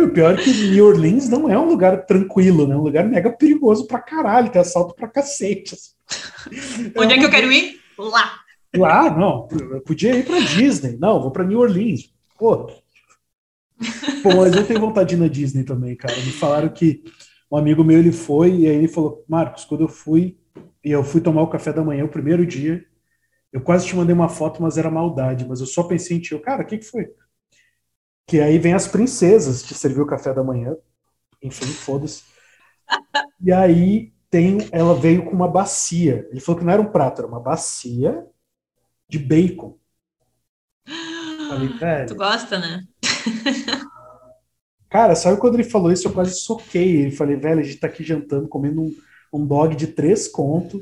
[0.06, 2.76] o pior é que New Orleans não é um lugar tranquilo, né?
[2.76, 5.76] É um lugar mega perigoso pra caralho, tem assalto pra cacete.
[5.76, 6.01] Assim.
[6.98, 7.80] Onde é, que eu quero ir?
[7.98, 8.40] Lá.
[8.76, 9.48] Lá, não.
[9.52, 10.98] Eu podia ir para Disney.
[10.98, 12.14] Não, vou para New Orleans.
[12.38, 12.68] Pô.
[14.24, 16.16] Pô, mas eu tenho vontade de ir na Disney também, cara.
[16.16, 17.04] Me falaram que
[17.52, 20.38] um amigo meu ele foi e aí ele falou: Marcos, quando eu fui
[20.84, 22.86] e eu fui tomar o café da manhã o primeiro dia,
[23.52, 25.46] eu quase te mandei uma foto, mas era maldade.
[25.48, 26.32] Mas eu só pensei em ti.
[26.32, 27.10] Eu, cara, o que, que foi?
[28.28, 30.76] Que aí vem as princesas te servir o café da manhã.
[31.42, 32.24] Enfim, foda-se.
[33.44, 36.28] E aí tem, ela veio com uma bacia.
[36.32, 38.26] Ele falou que não era um prato, era uma bacia
[39.08, 39.78] de bacon.
[41.50, 41.70] Falei,
[42.08, 42.84] tu gosta, né?
[44.90, 47.02] Cara, sabe quando ele falou isso, eu quase soquei.
[47.02, 48.96] Ele falei, velho, a gente tá aqui jantando, comendo um,
[49.34, 50.82] um dog de três contos,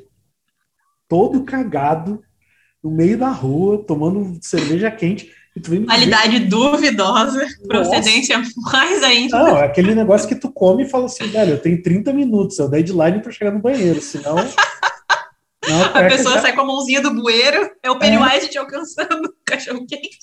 [1.08, 2.24] todo cagado,
[2.84, 5.34] no meio da rua, tomando cerveja quente.
[5.86, 7.68] Qualidade duvidosa, Nossa.
[7.68, 8.42] procedência
[8.72, 9.38] mais ainda.
[9.38, 12.60] Não, é aquele negócio que tu come e fala assim, velho, eu tenho 30 minutos,
[12.60, 14.36] é o deadline para chegar no banheiro, senão.
[15.68, 16.42] Não, a pessoa já...
[16.42, 18.48] sai com a mãozinha do bueiro, é o Pennywise é.
[18.48, 20.18] te alcançando o cachorro quente.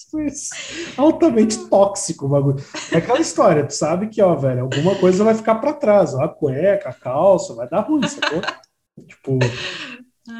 [0.96, 2.64] Altamente tóxico o bagulho.
[2.90, 6.24] É aquela história, tu sabe que, ó, velho, alguma coisa vai ficar para trás, ó,
[6.24, 8.40] a cueca, a calça, vai dar ruim, sacou?
[9.06, 9.38] tipo.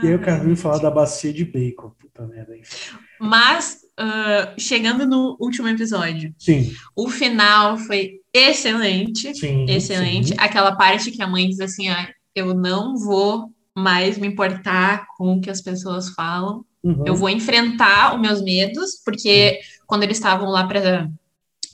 [0.02, 1.90] E aí eu quero vir falar da bacia de bacon.
[1.90, 2.96] Puta merda, enfim.
[3.20, 6.34] Mas, uh, chegando no último episódio.
[6.38, 6.72] Sim.
[6.94, 9.34] O final foi excelente.
[9.34, 10.28] Sim, excelente.
[10.28, 10.34] Sim.
[10.38, 15.36] Aquela parte que a mãe diz assim: ah, eu não vou mais me importar com
[15.36, 16.64] o que as pessoas falam.
[16.82, 17.04] Uhum.
[17.06, 21.10] Eu vou enfrentar os meus medos, porque quando eles estavam lá para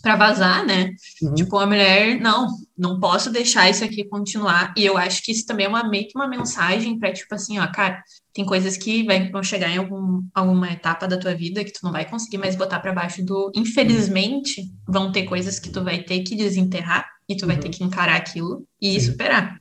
[0.02, 0.94] para vazar, né?
[1.22, 1.34] Uhum.
[1.34, 4.74] Tipo, a mulher, não, não posso deixar isso aqui continuar.
[4.76, 7.60] E eu acho que isso também é uma, meio que uma mensagem para tipo assim,
[7.60, 8.02] ó, cara,
[8.34, 11.80] tem coisas que vai, vão chegar em algum, alguma etapa da tua vida que tu
[11.84, 13.52] não vai conseguir mais botar para baixo do.
[13.54, 17.48] Infelizmente, vão ter coisas que tu vai ter que desenterrar e tu uhum.
[17.48, 19.12] vai ter que encarar aquilo e Sim.
[19.12, 19.56] superar.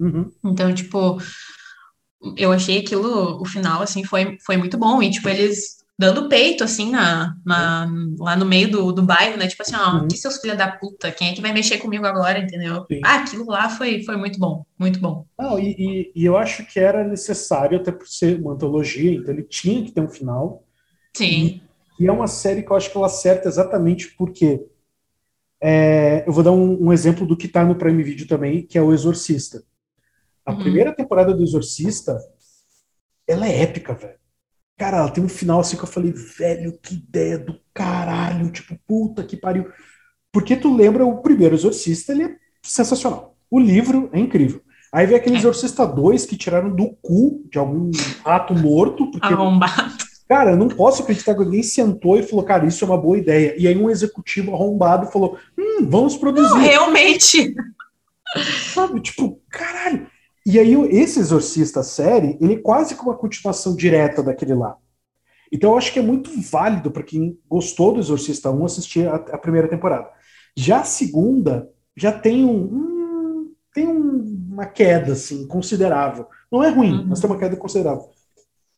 [0.00, 0.28] Uhum.
[0.44, 1.18] Então, tipo,
[2.36, 5.00] eu achei aquilo, o final, assim, foi, foi muito bom.
[5.00, 7.88] E, tipo, eles dando peito, assim, na, na,
[8.18, 9.46] lá no meio do, do bairro, né?
[9.46, 10.08] Tipo assim, ó, uhum.
[10.08, 12.84] que seus filhos da puta, quem é que vai mexer comigo agora, entendeu?
[12.90, 13.00] Sim.
[13.04, 15.24] Ah, aquilo lá foi, foi muito bom, muito bom.
[15.38, 19.32] Não, e, e, e, eu acho que era necessário, até por ser uma antologia, então
[19.32, 20.64] ele tinha que ter um final.
[21.16, 21.60] Sim.
[22.00, 24.66] E, e é uma série que eu acho que ela acerta exatamente porque
[25.60, 28.76] é, eu vou dar um, um, exemplo do que tá no Prime Video também, que
[28.76, 29.62] é o Exorcista.
[30.44, 30.58] A uhum.
[30.58, 32.18] primeira temporada do Exorcista,
[33.28, 34.23] ela é épica, velho
[34.76, 38.78] Cara, ela tem um final assim que eu falei, velho, que ideia do caralho, tipo,
[38.86, 39.66] puta que pariu.
[40.32, 43.36] Porque tu lembra o primeiro Exorcista, ele é sensacional.
[43.50, 44.60] O livro é incrível.
[44.92, 45.38] Aí vem aquele é.
[45.38, 47.90] Exorcista 2 que tiraram do cu de algum
[48.24, 49.10] rato morto.
[49.10, 50.04] Porque, Arrombado.
[50.28, 53.18] Cara, eu não posso acreditar que alguém sentou e falou, cara, isso é uma boa
[53.18, 53.54] ideia.
[53.58, 56.48] E aí um executivo arrombado falou, hum, vamos produzir.
[56.48, 57.54] Não, realmente.
[58.72, 60.06] Sabe, tipo, caralho.
[60.46, 64.76] E aí, esse Exorcista série, ele é quase como uma continuação direta daquele lá.
[65.50, 69.14] Então, eu acho que é muito válido para quem gostou do Exorcista 1 assistir a,
[69.14, 70.10] a, primeira temporada.
[70.56, 76.26] Já a segunda, já tem um, um tem um, uma queda, assim, considerável.
[76.50, 77.06] Não é ruim, uhum.
[77.08, 78.08] mas tem uma queda considerável.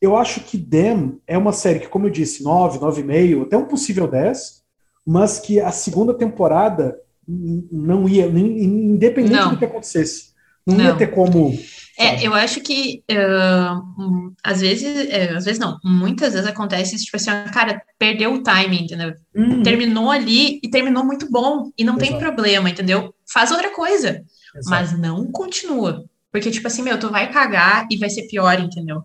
[0.01, 3.67] Eu acho que Dem é uma série que, como eu disse, 9, 9,5, até um
[3.67, 4.63] possível 10,
[5.05, 9.51] mas que a segunda temporada não ia, independente não.
[9.51, 10.33] do que acontecesse,
[10.67, 10.85] não, não.
[10.85, 11.57] ia ter como.
[11.99, 17.17] É, eu acho que uh, às vezes, é, às vezes não, muitas vezes acontece tipo
[17.17, 19.15] assim, cara, perdeu o timing, entendeu?
[19.35, 19.63] Uhum.
[19.63, 22.11] Terminou ali e terminou muito bom, e não Exato.
[22.11, 23.15] tem problema, entendeu?
[23.33, 24.23] Faz outra coisa,
[24.55, 24.69] Exato.
[24.69, 26.05] mas não continua.
[26.31, 29.03] Porque, tipo assim, meu, tu vai cagar e vai ser pior, entendeu?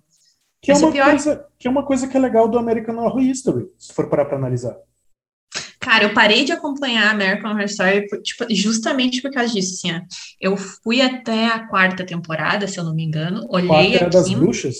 [0.61, 3.67] Que é, uma coisa, que é uma coisa que é legal do American Horror History,
[3.79, 4.75] se for parar pra analisar.
[5.81, 10.01] Cara, eu parei de acompanhar American Horror Story tipo, justamente por causa disso, assim, ó.
[10.39, 14.09] Eu fui até a quarta temporada, se eu não me engano, olhei quarta aqui...
[14.13, 14.75] das bruxas?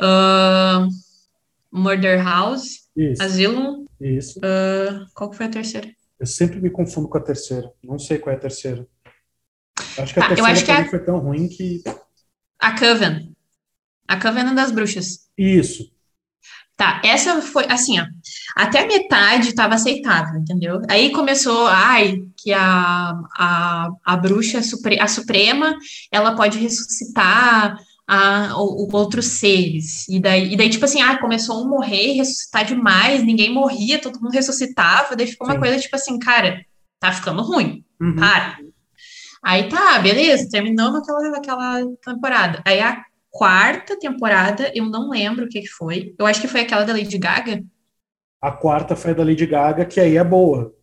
[0.00, 0.88] Uh,
[1.70, 3.22] Murder House, Isso.
[3.22, 3.84] Asylum.
[4.00, 4.38] Isso.
[4.38, 5.88] Uh, qual que foi a terceira?
[6.18, 7.70] Eu sempre me confundo com a terceira.
[7.84, 8.86] Não sei qual é a terceira.
[9.98, 10.88] Acho que a ah, terceira acho que a...
[10.88, 11.82] foi tão ruim que...
[12.58, 13.36] A Coven.
[14.08, 15.28] A Coven das Bruxas.
[15.36, 15.94] Isso.
[16.76, 18.04] Tá, essa foi assim, ó.
[18.54, 20.82] Até metade estava aceitável, entendeu?
[20.90, 25.74] Aí começou, ai, que a, a, a bruxa, supre, a suprema,
[26.12, 30.06] ela pode ressuscitar a, o, outros seres.
[30.06, 34.20] E daí, e daí, tipo assim, ah, começou um morrer, ressuscitar demais, ninguém morria, todo
[34.20, 35.54] mundo ressuscitava, daí ficou Sim.
[35.54, 36.60] uma coisa tipo assim, cara,
[37.00, 38.16] tá ficando ruim, uhum.
[38.16, 38.58] para.
[39.42, 42.62] Aí tá, beleza, terminamos aquela, aquela temporada.
[42.66, 43.02] Aí a
[43.36, 46.14] quarta temporada, eu não lembro o que, que foi.
[46.18, 47.62] Eu acho que foi aquela da Lady Gaga.
[48.40, 50.74] A quarta foi a da Lady Gaga, que aí é boa.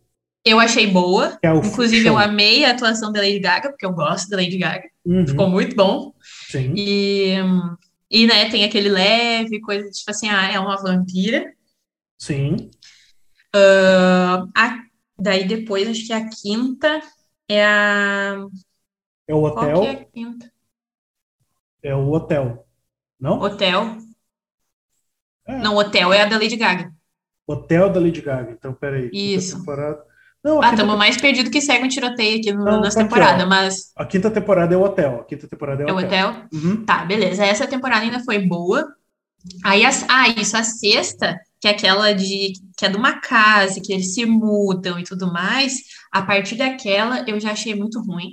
[0.44, 1.38] Eu achei boa.
[1.42, 2.12] É Inclusive, show.
[2.12, 4.88] eu amei a atuação da Lady Gaga, porque eu gosto da Lady Gaga.
[5.04, 5.26] Uhum.
[5.26, 6.12] Ficou muito bom.
[6.48, 6.74] Sim.
[6.76, 7.34] E,
[8.10, 11.52] e, né, tem aquele leve, coisa tipo assim, ah, é uma vampira.
[12.18, 12.70] Sim.
[13.54, 14.80] Uh, a,
[15.18, 17.00] daí depois, acho que a quinta
[17.48, 18.46] é a.
[19.26, 19.72] É o hotel.
[19.72, 20.53] Qual que é a quinta?
[21.84, 22.66] É o Hotel.
[23.20, 23.38] Não?
[23.40, 23.98] Hotel.
[25.46, 25.58] É.
[25.58, 26.90] Não, Hotel é a da Lady Gaga.
[27.46, 28.52] Hotel da Lady Gaga.
[28.52, 29.10] Então, peraí.
[29.12, 29.58] Isso.
[29.58, 30.02] Temporada...
[30.42, 33.46] Não, ah, estamos mais perdidos que segue um tiroteio aqui no, Não, nas tá temporadas,
[33.46, 33.92] mas...
[33.96, 35.20] A quinta temporada é o Hotel.
[35.20, 36.28] A quinta temporada é o é Hotel.
[36.28, 36.46] hotel?
[36.52, 36.84] Uhum.
[36.84, 37.44] Tá, beleza.
[37.44, 38.86] Essa temporada ainda foi boa.
[39.62, 39.90] Aí, a...
[40.08, 42.52] ah, isso, a sexta, que é aquela de...
[42.78, 45.80] que é de uma casa, que eles se mudam e tudo mais,
[46.10, 48.32] a partir daquela eu já achei muito ruim.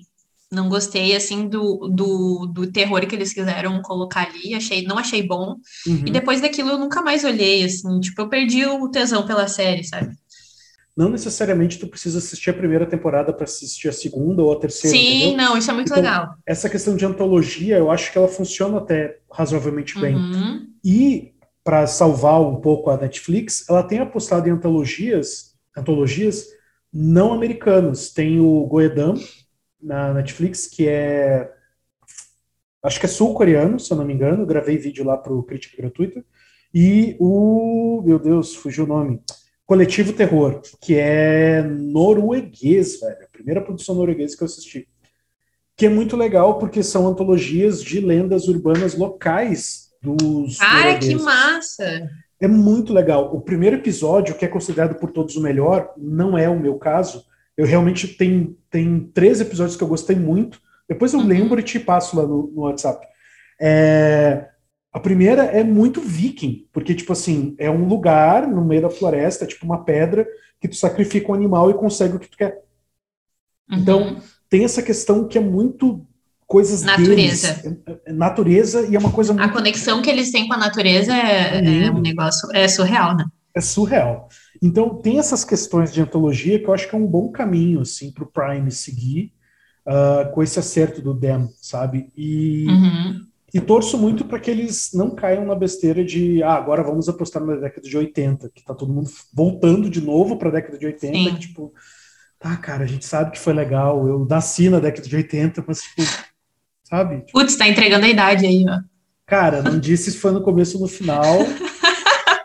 [0.52, 4.54] Não gostei, assim, do, do, do terror que eles quiseram colocar ali.
[4.54, 5.56] Achei, não achei bom.
[5.88, 6.04] Uhum.
[6.06, 8.00] E depois daquilo eu nunca mais olhei, assim.
[8.02, 10.14] Tipo, eu perdi o tesão pela série, sabe?
[10.96, 14.96] Não necessariamente tu precisa assistir a primeira temporada para assistir a segunda ou a terceira.
[14.96, 15.38] Sim, entendeu?
[15.38, 16.36] não, isso é muito então, legal.
[16.46, 20.16] Essa questão de antologia, eu acho que ela funciona até razoavelmente bem.
[20.16, 20.68] Uhum.
[20.84, 21.32] E
[21.64, 26.48] para salvar um pouco a Netflix, ela tem apostado em antologias, antologias
[26.92, 28.12] não americanas.
[28.12, 29.16] Tem o Goedam
[29.82, 31.52] na Netflix, que é
[32.84, 34.46] acho que é sul-coreano, se eu não me engano.
[34.46, 36.24] Gravei vídeo lá para o Crítica Gratuita.
[36.74, 39.22] E o, meu Deus, fugiu o nome.
[39.66, 43.24] Coletivo Terror, que é norueguês, velho.
[43.24, 44.88] A primeira produção norueguesa que eu assisti.
[45.78, 50.58] Que é muito legal porque são antologias de lendas urbanas locais dos.
[50.58, 52.10] Cara, que massa!
[52.40, 53.36] É muito legal.
[53.36, 57.24] O primeiro episódio, que é considerado por todos o melhor, não é o meu caso.
[57.62, 60.60] Eu realmente tenho tem três episódios que eu gostei muito.
[60.90, 61.28] Depois eu uhum.
[61.28, 63.06] lembro e te passo lá no, no WhatsApp.
[63.62, 64.48] É,
[64.92, 69.46] a primeira é muito viking, porque, tipo assim, é um lugar no meio da floresta,
[69.46, 70.28] tipo uma pedra,
[70.60, 72.64] que tu sacrifica um animal e consegue o que tu quer.
[73.70, 73.78] Uhum.
[73.78, 76.04] Então, tem essa questão que é muito
[76.48, 77.54] coisas natureza.
[77.62, 77.84] Deles.
[77.86, 79.46] É, é natureza e é uma coisa muito...
[79.46, 83.16] A conexão que eles têm com a natureza é, é, é um negócio, é surreal,
[83.16, 83.24] né?
[83.54, 84.30] É surreal.
[84.62, 88.12] Então, tem essas questões de antologia que eu acho que é um bom caminho, assim,
[88.12, 89.34] para o Prime seguir
[89.86, 92.12] uh, com esse acerto do Dem, sabe?
[92.16, 92.66] E...
[92.68, 97.10] Uhum e torço muito para que eles não caiam na besteira de, ah, agora vamos
[97.10, 100.78] apostar na década de 80, que tá todo mundo voltando de novo para a década
[100.78, 101.34] de 80, Sim.
[101.34, 101.74] que, tipo,
[102.40, 105.82] tá, cara, a gente sabe que foi legal, eu nasci na década de 80, mas,
[105.82, 106.02] tipo,
[106.86, 107.18] sabe?
[107.18, 108.80] Tipo, Putz, tá entregando a idade aí, ó.
[109.26, 111.40] Cara, não disse se foi no começo ou no final.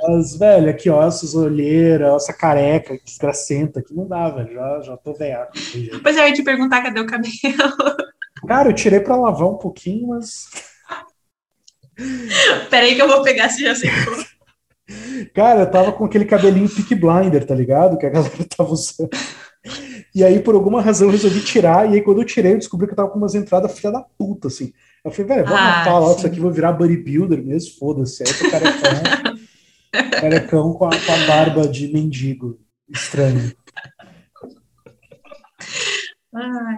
[0.08, 4.52] Mas, velho, aqui, ó, essas olheiras, essa careca desgracenta, que não dá, velho.
[4.52, 5.52] Já, já tô velhaco.
[6.02, 7.32] Pois é, eu ia te perguntar cadê o cabelo.
[8.46, 10.46] Cara, eu tirei pra lavar um pouquinho, mas.
[12.70, 14.14] Peraí que eu vou pegar se já secou.
[15.34, 17.98] Cara, eu tava com aquele cabelinho pick blinder, tá ligado?
[17.98, 19.10] Que a galera tava usando.
[20.14, 21.90] E aí, por alguma razão, eu resolvi tirar.
[21.90, 24.00] E aí, quando eu tirei, eu descobri que eu tava com umas entradas filha da
[24.00, 24.72] puta, assim.
[25.04, 28.22] Eu falei, velho, vou ah, rapar isso aqui, vou virar bodybuilder mesmo, foda-se.
[28.22, 28.50] Aí eu
[30.20, 32.58] carecão, com a, com a barba de mendigo.
[32.88, 33.52] Estranho.
[36.34, 36.76] Ai,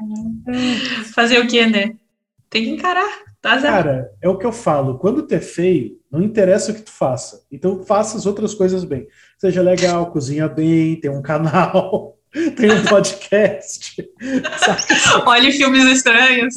[1.15, 1.97] fazer o quê, né?
[2.49, 3.29] Tem que encarar.
[3.41, 4.99] Tá Cara, é o que eu falo.
[4.99, 7.45] Quando tu é feio, não interessa o que tu faça.
[7.51, 9.07] Então faça as outras coisas bem.
[9.39, 12.19] Seja legal, cozinha bem, tem um canal,
[12.57, 14.09] tem um podcast.
[15.27, 16.55] Olhe filmes estranhos.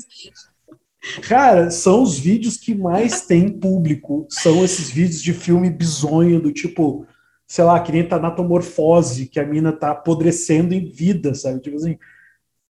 [1.28, 4.28] Cara, são os vídeos que mais tem público.
[4.30, 7.08] São esses vídeos de filme bizonho, do tipo,
[7.48, 11.60] sei lá, que nem Tanatomorfose, que a mina tá apodrecendo em vida, sabe?
[11.60, 11.98] Tipo assim,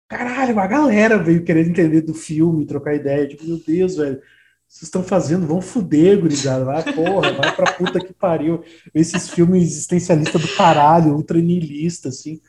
[0.08, 3.28] caralho, a galera veio querendo entender do filme, trocar ideia.
[3.28, 4.22] Tipo, meu Deus, velho,
[4.68, 5.46] vocês estão fazendo?
[5.46, 6.64] Vão fuder, gurizada.
[6.64, 8.64] Vai, porra, vai pra puta que pariu.
[8.94, 12.40] Esses filmes existencialistas do caralho, ultra nihilista, assim.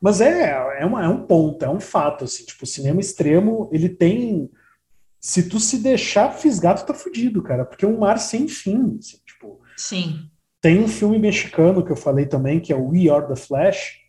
[0.00, 0.50] Mas é,
[0.80, 2.46] é, uma, é um ponto, é um fato, assim.
[2.46, 4.50] Tipo, o cinema extremo, ele tem...
[5.20, 7.64] Se tu se deixar fisgar, tu tá fudido, cara.
[7.64, 9.60] Porque é um mar sem fim, assim, tipo...
[9.76, 10.30] Sim.
[10.60, 14.00] Tem um filme mexicano que eu falei também, que é o We Are The Flash,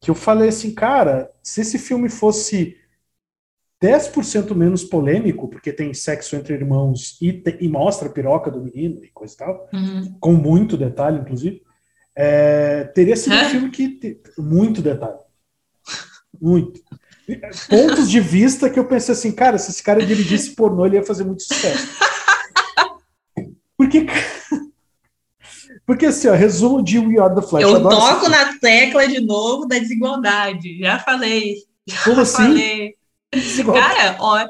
[0.00, 2.76] que eu falei assim, cara, se esse filme fosse
[3.82, 8.62] 10% menos polêmico, porque tem sexo entre irmãos e, te, e, mostra a piroca do
[8.62, 10.16] menino e coisa e tal, uhum.
[10.20, 11.62] com muito detalhe, inclusive,
[12.14, 13.88] é, teria sido um filme que.
[13.88, 15.18] Te, muito detalhe.
[16.40, 16.80] Muito.
[17.68, 21.04] Pontos de vista que eu pensei assim, cara, se esse cara dirigisse pornô, ele ia
[21.04, 21.88] fazer muito sucesso.
[23.76, 24.06] Porque,
[25.86, 27.62] porque assim, ó, resumo de We Are the Flash.
[27.62, 30.78] Eu toco na tecla de novo da desigualdade.
[30.78, 31.56] Já falei.
[31.86, 32.36] Já Como assim?
[32.36, 32.96] Falei.
[33.64, 34.46] Cara, ó,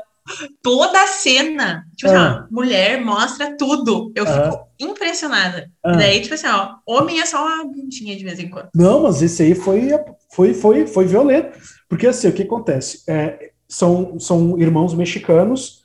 [0.62, 2.46] toda a cena, tipo assim, ah.
[2.48, 4.12] ó, mulher mostra tudo.
[4.14, 4.50] Eu ah.
[4.50, 5.70] fico impressionada.
[5.84, 5.92] Ah.
[5.92, 8.68] E daí, tipo assim, ó, homem é só uma bundinha de vez em quando.
[8.74, 9.90] Não, mas esse aí foi,
[10.32, 11.58] foi, foi, foi violento.
[11.88, 13.02] Porque assim, o que acontece?
[13.08, 15.80] É, são, são irmãos mexicanos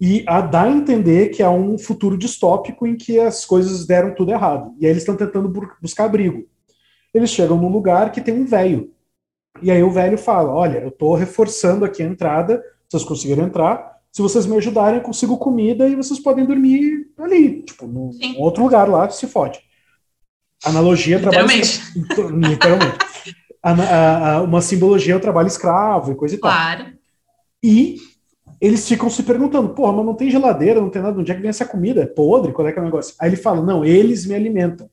[0.00, 4.14] e a dar a entender que há um futuro distópico em que as coisas deram
[4.14, 4.74] tudo errado.
[4.78, 6.48] E aí eles estão tentando buscar abrigo.
[7.12, 8.92] Eles chegam num lugar que tem um velho.
[9.60, 14.00] E aí o velho fala: Olha, eu estou reforçando aqui a entrada, vocês conseguiram entrar.
[14.10, 18.36] Se vocês me ajudarem, eu consigo comida e vocês podem dormir ali, tipo, num Sim.
[18.38, 19.60] outro lugar lá, se fode.
[20.64, 21.80] Analogia literalmente.
[22.08, 22.98] trabalho literalmente.
[23.62, 26.50] A, a, a, uma simbologia é o trabalho escravo e coisa e tal.
[26.50, 26.86] Claro.
[27.62, 27.98] E
[28.60, 31.40] eles ficam se perguntando, porra, mas não tem geladeira, não tem nada, onde é que
[31.40, 32.02] vem essa comida?
[32.02, 32.52] É podre?
[32.52, 33.14] Qual é que é o negócio?
[33.18, 34.90] Aí ele fala, não, eles me alimentam.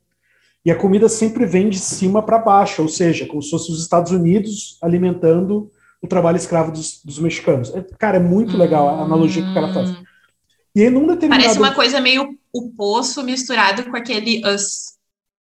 [0.63, 3.81] E a comida sempre vem de cima para baixo, ou seja, como se fosse os
[3.81, 5.71] Estados Unidos alimentando
[6.07, 7.73] o trabalho escravo dos, dos mexicanos.
[7.75, 9.95] É, cara, é muito legal a analogia que o cara faz.
[10.75, 11.43] E aí, num determinado...
[11.43, 14.97] Parece uma coisa meio o poço misturado com aquele Us.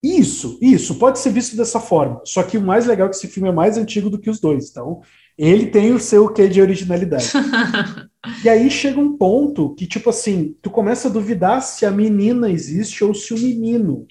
[0.03, 2.21] Isso, isso, pode ser visto dessa forma.
[2.25, 4.41] Só que o mais legal é que esse filme é mais antigo do que os
[4.41, 4.69] dois.
[4.69, 5.01] Então,
[5.39, 7.31] ele tem o seu quê de originalidade.
[8.45, 12.51] e aí chega um ponto que, tipo assim, tu começa a duvidar se a menina
[12.51, 14.07] existe ou se o menino.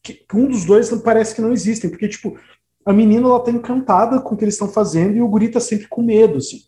[0.00, 2.38] Que um dos dois parece que não existem, porque, tipo,
[2.86, 5.58] a menina ela tá encantada com o que eles estão fazendo e o guri tá
[5.58, 6.60] sempre com medo, assim.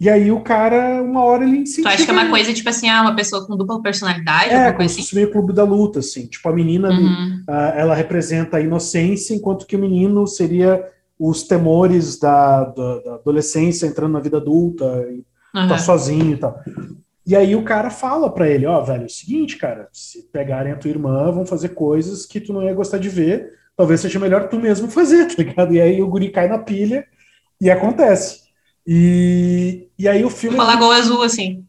[0.00, 1.90] E aí o cara, uma hora ele incentiva...
[1.90, 4.50] Tu acha que é uma coisa, tipo assim, ah, uma pessoa com dupla personalidade?
[4.50, 5.16] É, como se assim?
[5.16, 6.26] meio clube da luta, assim.
[6.26, 7.42] Tipo, a menina, uhum.
[7.48, 10.86] ela representa a inocência, enquanto que o menino seria
[11.18, 15.24] os temores da, da, da adolescência entrando na vida adulta, e
[15.54, 15.68] uhum.
[15.68, 16.60] tá sozinho e tal.
[17.26, 20.28] E aí o cara fala para ele, ó, oh, velho, é o seguinte, cara, se
[20.30, 24.00] pegarem a tua irmã, vão fazer coisas que tu não ia gostar de ver, talvez
[24.00, 25.74] seja melhor tu mesmo fazer, tá ligado?
[25.74, 27.06] E aí o guri cai na pilha
[27.60, 28.46] e acontece.
[28.86, 30.56] E, e aí o filme...
[30.56, 31.64] Uma lagoa azul, assim.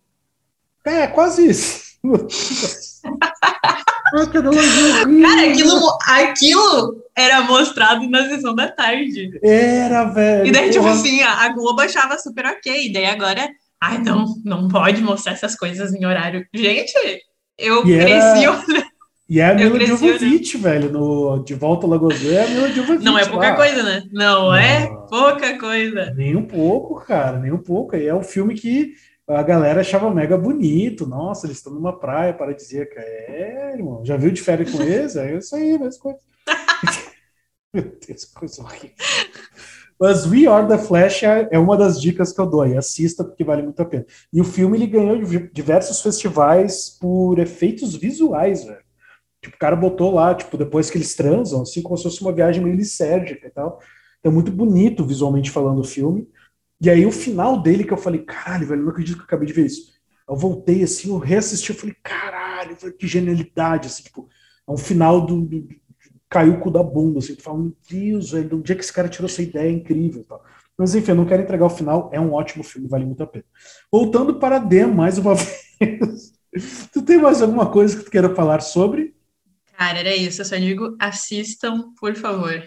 [0.85, 1.87] É, quase isso.
[4.11, 9.37] Cara, aquilo, aquilo era mostrado na sessão da tarde.
[9.43, 10.47] Era, velho.
[10.47, 12.87] E daí, tipo assim, a Globo achava super ok.
[12.87, 13.49] E daí agora,
[13.81, 16.45] ai, não, não pode mostrar essas coisas em horário.
[16.53, 16.93] Gente,
[17.57, 18.86] eu e cresci era...
[19.29, 23.03] E é a Mila Jovovich, velho, no De Volta ao Lagoa é a Mila Jovovich.
[23.03, 23.55] Não é pouca lá.
[23.55, 24.03] coisa, né?
[24.09, 26.13] Não, não, é pouca coisa.
[26.15, 27.95] Nem um pouco, cara, nem um pouco.
[27.95, 28.93] E é um filme que
[29.27, 31.05] a galera achava mega bonito.
[31.05, 33.01] Nossa, eles estão numa praia paradisíaca.
[33.01, 35.17] É, irmão, já viu de férias com eles?
[35.17, 36.19] É isso aí, mesma coisa.
[37.73, 38.95] Meu Deus, coisa horrível.
[39.99, 42.77] Mas We Are the Flash é, é uma das dicas que eu dou aí.
[42.77, 44.05] Assista, porque vale muito a pena.
[44.31, 45.19] E o filme ele ganhou
[45.51, 48.86] diversos festivais por efeitos visuais, velho.
[49.41, 52.33] Tipo, o cara botou lá, tipo, depois que eles transam, assim, como se fosse uma
[52.33, 53.79] viagem meio lisérgica e tal.
[54.19, 56.27] Então, muito bonito visualmente falando o filme.
[56.81, 59.47] E aí o final dele que eu falei, caralho, velho, não acredito que eu acabei
[59.47, 59.93] de ver isso.
[60.27, 64.27] Eu voltei assim, eu reassisti, eu falei, caralho, que genialidade, assim, tipo,
[64.67, 65.67] é um final do, do
[66.29, 68.91] caiu o cu da bunda, assim, tu fala, meu Deus, velho, do dia que esse
[68.93, 70.43] cara tirou essa ideia incrível tal.
[70.77, 73.27] Mas enfim, eu não quero entregar o final, é um ótimo filme, vale muito a
[73.27, 73.45] pena.
[73.91, 75.33] Voltando para Dem, mais uma
[75.79, 76.33] vez.
[76.91, 79.15] tu tem mais alguma coisa que tu queira falar sobre?
[79.77, 82.63] Cara, era isso, eu só digo, assistam, por favor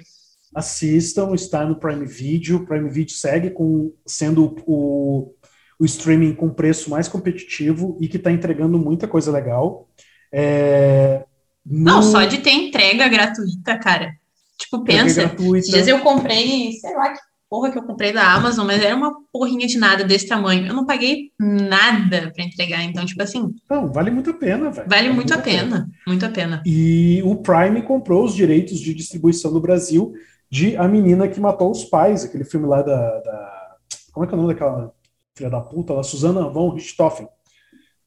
[0.55, 2.59] assistam, está no Prime Video.
[2.59, 5.33] O Prime Video segue com, sendo o,
[5.79, 9.89] o streaming com preço mais competitivo e que está entregando muita coisa legal.
[10.33, 11.25] É,
[11.65, 11.85] no...
[11.85, 14.15] Não, só de ter entrega gratuita, cara.
[14.59, 15.25] Tipo, pensa.
[15.25, 18.95] Às vezes eu comprei, sei lá que porra que eu comprei da Amazon, mas era
[18.95, 20.69] uma porrinha de nada desse tamanho.
[20.69, 23.53] Eu não paguei nada para entregar, então, tipo assim.
[23.69, 24.89] Não, vale muito a pena, velho.
[24.89, 26.63] Vale, vale, muito, muito a pena, pena, muito a pena.
[26.65, 30.15] E o Prime comprou os direitos de distribuição no Brasil
[30.49, 33.19] de A Menina que Matou os Pais, aquele filme lá da.
[33.19, 33.77] da
[34.13, 34.93] como é que é o nome daquela
[35.35, 36.05] filha da puta lá?
[36.05, 37.29] Susana von Richthofen.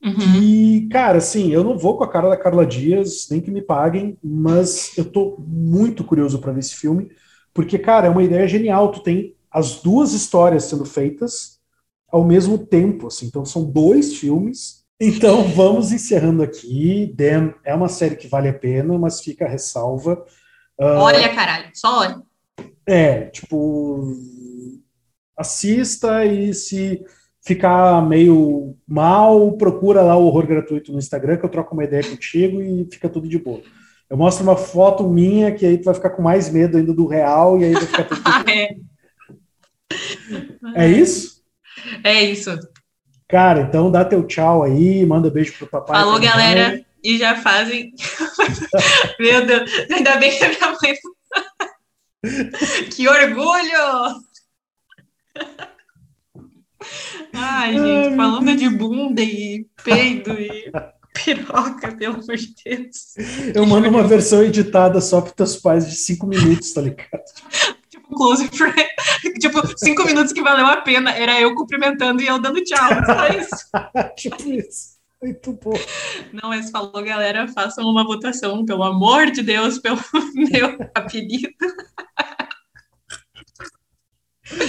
[0.04, 0.42] Uhum.
[0.42, 3.62] E, cara, assim, eu não vou com a cara da Carla Dias, nem que me
[3.62, 7.10] paguem, mas eu tô muito curioso para ver esse filme,
[7.54, 8.92] porque, cara, é uma ideia genial.
[8.92, 11.60] Tu tem as duas histórias sendo feitas
[12.12, 14.84] ao mesmo tempo, assim, então são dois filmes.
[15.00, 17.12] Então vamos encerrando aqui.
[17.16, 20.24] Dem é uma série que vale a pena, mas fica a ressalva.
[20.80, 22.22] Uh, olha, caralho, só olha.
[22.86, 24.14] É, tipo,
[25.38, 27.04] assista e se
[27.46, 32.04] ficar meio mal, procura lá o horror gratuito no Instagram, que eu troco uma ideia
[32.04, 33.62] contigo e fica tudo de boa.
[34.10, 37.08] Eu mostro uma foto minha que aí tu vai ficar com mais medo ainda do
[37.08, 38.22] real e aí vai ficar tudo.
[38.50, 38.76] é.
[40.76, 41.42] É isso?
[42.04, 42.58] É isso.
[43.28, 46.00] Cara, então dá teu tchau aí, manda beijo pro papai.
[46.00, 46.86] Falou, galera.
[47.04, 47.94] E já fazem.
[49.20, 50.96] Meu Deus, ainda bem que a minha mãe
[52.96, 54.22] que orgulho!
[57.34, 60.72] Ai, gente, falando de bunda e peido e
[61.14, 63.16] piroca, pelo amor de Deus.
[63.54, 67.10] Eu mando uma versão editada só para teus pais de cinco minutos, tá ligado?
[68.14, 68.88] close friend.
[69.40, 71.12] tipo, cinco minutos que valeu a pena.
[71.12, 72.90] Era eu cumprimentando e eu dando tchau.
[73.06, 73.66] Só isso.
[74.18, 74.94] tipo isso.
[75.22, 75.80] Muito bom.
[76.34, 79.98] Não, mas falou, galera, façam uma votação, pelo amor de Deus, pelo
[80.36, 81.48] meu apelido.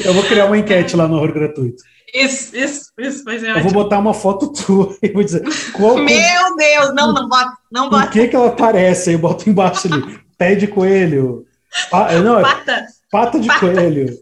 [0.05, 1.82] Eu vou criar uma enquete lá no Horror Gratuito.
[2.14, 3.70] Isso, isso, isso vai ser Eu ótimo.
[3.70, 5.42] vou botar uma foto tua e vou dizer.
[5.72, 8.07] Qual, Meu Deus, não, não bota, não bota.
[8.07, 9.11] O que que ela parece?
[9.11, 10.20] Aí eu boto embaixo ali.
[10.38, 11.45] Pé de coelho.
[11.90, 12.86] Pa, não, pata.
[13.14, 14.12] Pata de coelho.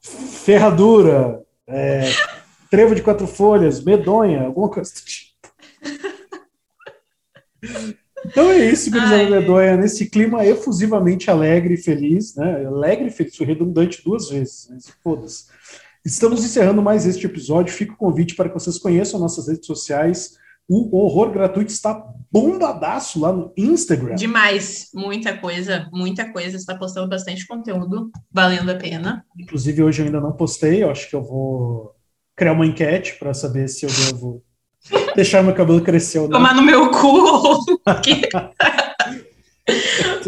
[0.00, 1.42] Ferradura.
[1.68, 2.10] É,
[2.70, 3.84] trevo de quatro folhas.
[3.84, 4.44] Medonha.
[4.44, 5.30] Alguma coisa do tipo.
[8.24, 12.64] Então é isso, Gurizada Medonha, nesse clima efusivamente alegre e feliz, né?
[12.64, 15.44] Alegre e feliz, foi redundante duas vezes, mas foda-se.
[16.02, 17.74] Estamos encerrando mais este episódio.
[17.74, 20.38] Fica o convite para que vocês conheçam nossas redes sociais.
[20.72, 22.00] O Horror Gratuito está
[22.30, 24.14] bombadaço lá no Instagram.
[24.14, 24.88] Demais.
[24.94, 26.56] Muita coisa, muita coisa.
[26.56, 29.24] Está postando bastante conteúdo, valendo a pena.
[29.36, 30.84] Inclusive, hoje eu ainda não postei.
[30.84, 31.96] Eu acho que eu vou
[32.36, 34.44] criar uma enquete para saber se eu devo
[35.16, 36.38] deixar meu cabelo crescer ou não.
[36.38, 37.64] Tomar no meu cu.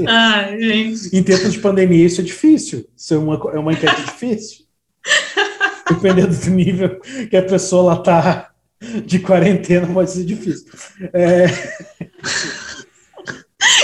[0.09, 1.16] Ai, gente.
[1.16, 2.84] Em tempos de pandemia, isso é difícil.
[2.97, 4.64] Isso é uma, é uma enquete difícil.
[5.88, 8.51] Dependendo do nível que a pessoa lá tá
[9.07, 10.66] de quarentena, pode ser difícil.
[11.12, 11.47] É...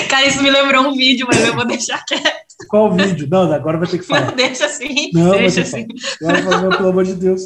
[0.09, 2.49] Cara, isso me lembrou um vídeo, mas eu vou deixar quieto.
[2.69, 3.29] Qual vídeo?
[3.31, 4.27] Não, agora vai ter que falar.
[4.27, 5.11] Não, deixa assim.
[5.15, 5.87] Não, deixa assim.
[6.23, 7.43] Agora, pelo amor de Deus.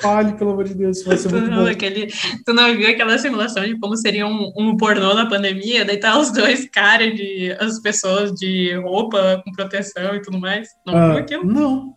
[0.00, 1.70] Fale, pelo amor de Deus, vai ser tu muito não, bom.
[1.70, 2.08] Aquele,
[2.44, 5.84] tu não viu aquela simulação de como seria um, um pornô na pandemia?
[5.84, 10.68] Daí tá os dois caras de as pessoas de roupa com proteção e tudo mais.
[10.86, 11.44] Não ah, viu aquilo?
[11.44, 11.94] Não.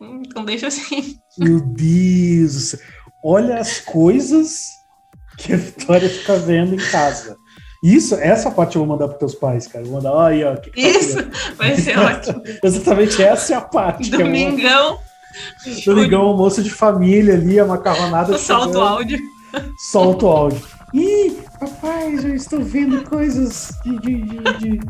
[0.00, 1.16] Hum, então deixa assim.
[1.38, 3.01] Meu Deus do céu.
[3.22, 4.70] Olha as coisas
[5.38, 7.36] que a Vitória fica vendo em casa.
[7.82, 9.84] Isso, essa parte eu vou mandar para teus pais, cara.
[9.84, 10.54] vou mandar, aí, ó.
[10.56, 11.18] Que que tá Isso,
[11.56, 12.42] vai ser ótimo.
[12.62, 14.10] Exatamente essa é a parte.
[14.10, 14.98] Domingão.
[15.84, 18.38] Domingão, almoço de família ali, a macarronada.
[18.38, 19.18] Solta o áudio.
[19.90, 20.62] Solta o áudio.
[20.94, 23.98] Ih, papai, já estou vendo coisas de.
[23.98, 24.80] de, de, de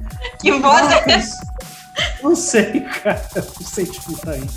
[0.41, 1.37] que voz é essa?
[2.22, 3.22] Não sei, cara.
[3.36, 4.49] Não sei tá aí.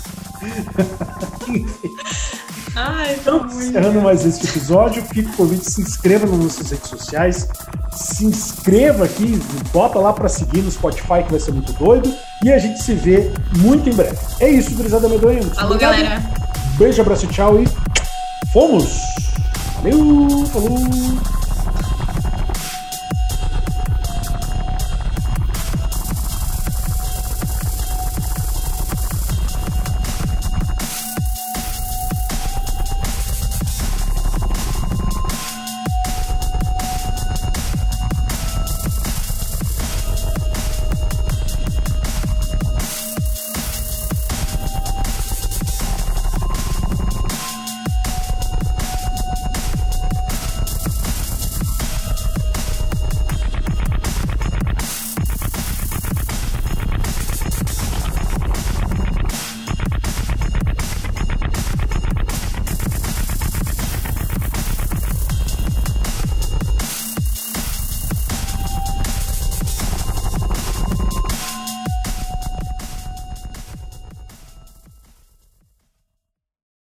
[2.76, 6.90] Ai, então, encerrando mais este episódio, fique com o convite, se inscreva nas nossas redes
[6.90, 7.48] sociais,
[7.92, 9.40] se inscreva aqui,
[9.72, 12.14] bota lá para seguir no Spotify, que vai ser muito doido,
[12.44, 14.18] e a gente se vê muito em breve.
[14.40, 15.42] É isso, gurizada medonha.
[15.42, 15.96] Falou, obrigado.
[15.96, 16.22] galera.
[16.76, 17.66] Beijo, abraço, tchau e
[18.52, 19.00] fomos!
[19.76, 21.35] Valeu, falou!